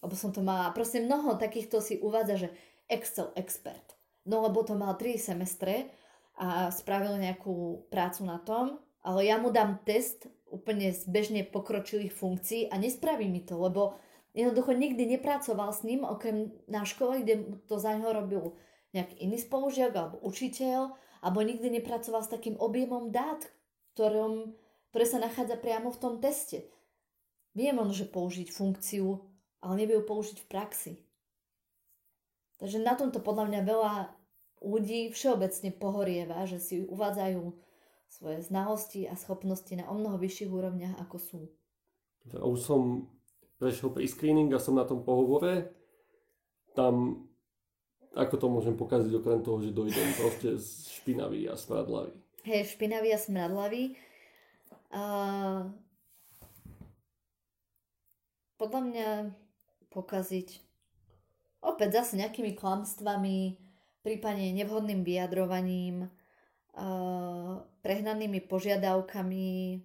[0.00, 2.48] Lebo som to mala, proste mnoho takýchto si uvádza, že
[2.90, 3.94] Excel expert.
[4.26, 5.92] No lebo to mal 3 semestre
[6.40, 12.10] a spravil nejakú prácu na tom, ale ja mu dám test úplne z bežne pokročilých
[12.10, 13.96] funkcií a nespraví mi to, lebo
[14.34, 18.44] jednoducho nikdy nepracoval s ním, okrem na škole, kde to za ňoho robil
[18.90, 23.46] nejaký iný spolužiak alebo učiteľ, alebo nikdy nepracoval s takým objemom dát,
[23.94, 24.58] ktorom,
[24.90, 26.66] ktoré sa nachádza priamo v tom teste.
[27.54, 29.18] Viem on, že použiť funkciu,
[29.62, 30.92] ale nevie ju použiť v praxi.
[32.60, 33.94] Takže na tomto podľa mňa veľa
[34.60, 37.42] ľudí všeobecne pohorieva, že si uvádzajú
[38.10, 41.40] svoje znalosti a schopnosti na o mnoho vyšších úrovniach, ako sú.
[42.36, 43.08] A už som
[43.56, 45.72] prešiel pre screening a som na tom pohovore.
[46.76, 47.24] Tam,
[48.12, 50.58] ako to môžem pokaziť okrem toho, že dojdem proste
[51.00, 52.12] špinavý a smradlavý.
[52.44, 53.96] Hej, špinavý a smradlavý.
[54.90, 55.02] A...
[58.60, 59.08] Podľa mňa
[59.88, 60.60] pokaziť
[61.64, 63.56] opäť zase nejakými klamstvami,
[64.04, 66.12] prípadne nevhodným vyjadrovaním,
[67.80, 69.80] prehnanými požiadavkami,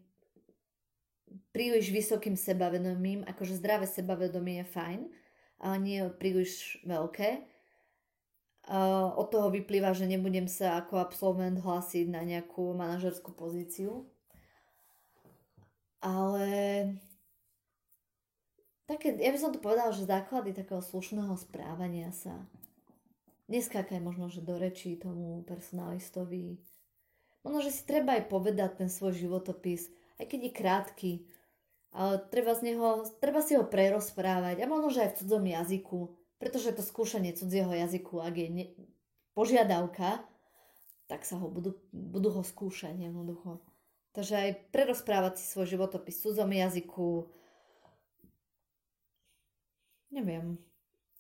[1.56, 5.02] príliš vysokým sebavedomím, akože zdravé sebavedomie je fajn,
[5.64, 7.48] ale nie je príliš veľké.
[9.16, 14.04] Od toho vyplýva, že nebudem sa ako absolvent hlásiť na nejakú manažerskú pozíciu.
[16.06, 16.46] Ale
[18.86, 22.46] také, ja by som to povedala, že základy takého slušného správania sa
[23.50, 26.62] neskákaj možno, že do rečí tomu personalistovi.
[27.42, 29.90] Možno, že si treba aj povedať ten svoj životopis,
[30.22, 31.12] aj keď je krátky,
[31.96, 36.00] ale treba, z neho, treba si ho prerozprávať a možno, že aj v cudzom jazyku,
[36.38, 38.66] pretože to skúšanie cudzieho jazyku, ak je ne,
[39.34, 40.22] požiadavka,
[41.06, 43.62] tak sa ho budú, budú ho skúšať jednoducho.
[44.16, 47.28] Takže aj prerozprávať si svoj životopis v cudzom jazyku,
[50.16, 50.56] neviem,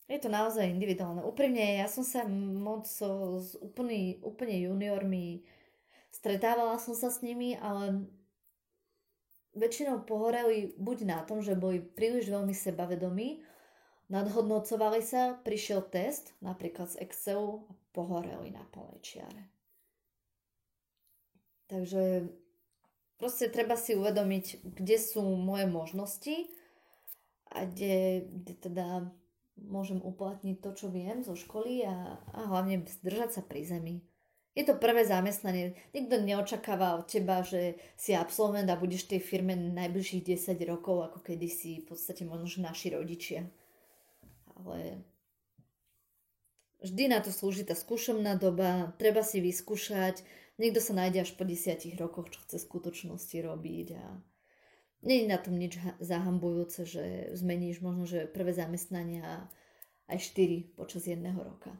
[0.07, 1.19] je to naozaj individuálne.
[1.27, 5.43] Úprimne, ja som sa moc so, s úplný, úplne juniormi
[6.15, 8.07] stretávala som sa s nimi, ale
[9.51, 13.43] väčšinou pohoreli buď na tom, že boli príliš veľmi sebavedomí,
[14.07, 19.43] nadhodnocovali sa, prišiel test, napríklad z Excelu a pohoreli na plnej čiare.
[21.65, 22.29] Takže
[23.17, 26.35] proste treba si uvedomiť, kde sú moje možnosti
[27.51, 28.87] a kde, kde teda
[29.55, 33.95] môžem uplatniť to, čo viem zo školy a, a hlavne zdržať sa pri zemi.
[34.55, 35.75] Je to prvé zamestnanie.
[35.91, 41.11] Nikto neočakáva od teba, že si absolvent a budeš v tej firme najbližších 10 rokov,
[41.11, 43.51] ako kedysi v podstate možno, že naši rodičia.
[44.55, 45.03] Ale
[46.79, 50.23] vždy na to slúži tá skúšomná doba, treba si vyskúšať.
[50.55, 54.05] Niekto sa nájde až po 10 rokoch, čo chce v skutočnosti robiť a
[55.05, 59.51] nie je na tom nič zahambujúce, že zmeníš možno, že prvé zamestnania
[60.07, 61.75] aj 4 počas jedného roka.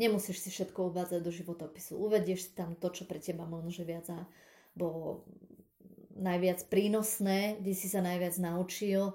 [0.00, 2.00] Nemusíš si všetko uvádzať do životopisu.
[2.00, 4.08] Uvedieš si tam to, čo pre teba možno, že viac
[4.72, 5.28] bolo
[6.16, 9.12] najviac prínosné, kde si sa najviac naučil.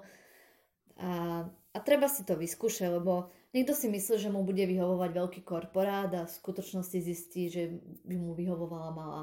[0.96, 5.40] A, a treba si to vyskúšať, lebo niekto si myslí, že mu bude vyhovovať veľký
[5.40, 9.22] korporát a v skutočnosti zistí, že by mu vyhovovala malá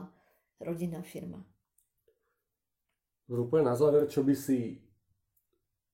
[0.58, 1.46] rodinná firma.
[3.30, 4.82] Úplne na záver, čo by si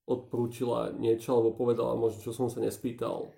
[0.08, 3.30] odporúčila niečo alebo povedala možno, čo som sa nespýtal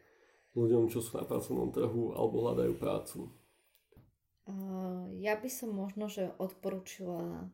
[0.56, 3.28] ľuďom, čo sú na pracovnom trhu alebo hľadajú prácu?
[5.20, 7.52] Ja by som možno, že odporúčila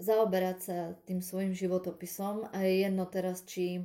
[0.00, 3.84] zaoberať sa tým svojim životopisom a je jedno teraz, či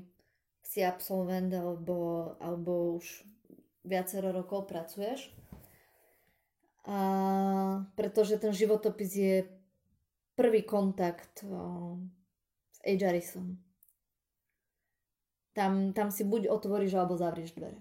[0.65, 3.21] si absolvent alebo, alebo už
[3.85, 5.29] viacero rokov pracuješ.
[6.89, 6.97] A
[7.93, 9.35] pretože ten životopis je
[10.33, 11.97] prvý kontakt o,
[12.73, 13.61] s HRisom.
[15.53, 17.79] Tam, tam si buď otvoríš alebo zavrieš dvere.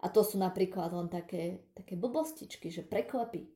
[0.00, 3.50] A to sú napríklad len také, také blbostičky, že preklepy.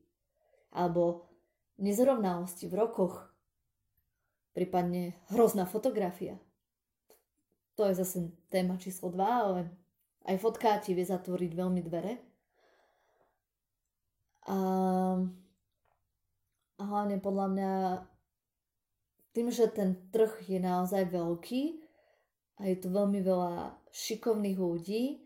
[0.75, 1.31] Alebo
[1.79, 3.31] nezrovnalosti v rokoch.
[4.51, 6.37] Prípadne hrozná fotografia.
[7.79, 8.17] To je zase
[8.51, 9.71] téma číslo 2, ale
[10.27, 12.13] aj fotka ti vie zatvoriť veľmi dvere.
[14.51, 14.57] A
[16.81, 17.73] hlavne podľa mňa
[19.31, 21.81] tým, že ten trh je naozaj veľký,
[22.61, 25.17] a je tu veľmi veľa šikovných ľudí,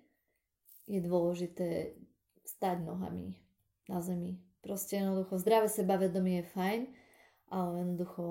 [0.88, 2.00] je dôležité
[2.48, 3.36] stať nohami
[3.92, 4.40] na zemi.
[4.64, 6.82] Proste jednoducho zdravé sebavedomie je fajn,
[7.52, 8.24] ale jednoducho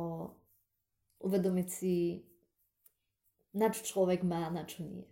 [1.21, 2.25] uvedomiť si,
[3.55, 5.07] na čo človek má, na čo nie.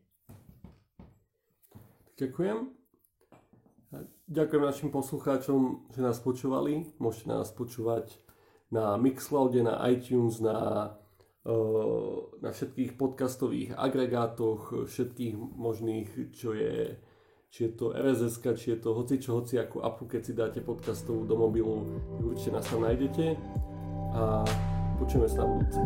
[2.19, 2.59] Ďakujem.
[4.29, 6.93] Ďakujem našim poslucháčom, že nás počúvali.
[6.99, 8.19] Môžete nás počúvať
[8.73, 10.91] na Mixcloude, na iTunes, na
[12.43, 16.95] na všetkých podcastových agregátoch, všetkých možných, čo je,
[17.51, 20.61] či je to RSS, či je to hoci čo, hoci akú apu, keď si dáte
[20.63, 21.83] podcastovú do mobilu,
[22.23, 23.35] určite nás tam nájdete
[24.15, 24.47] a
[25.03, 25.83] počujeme sa na budúce.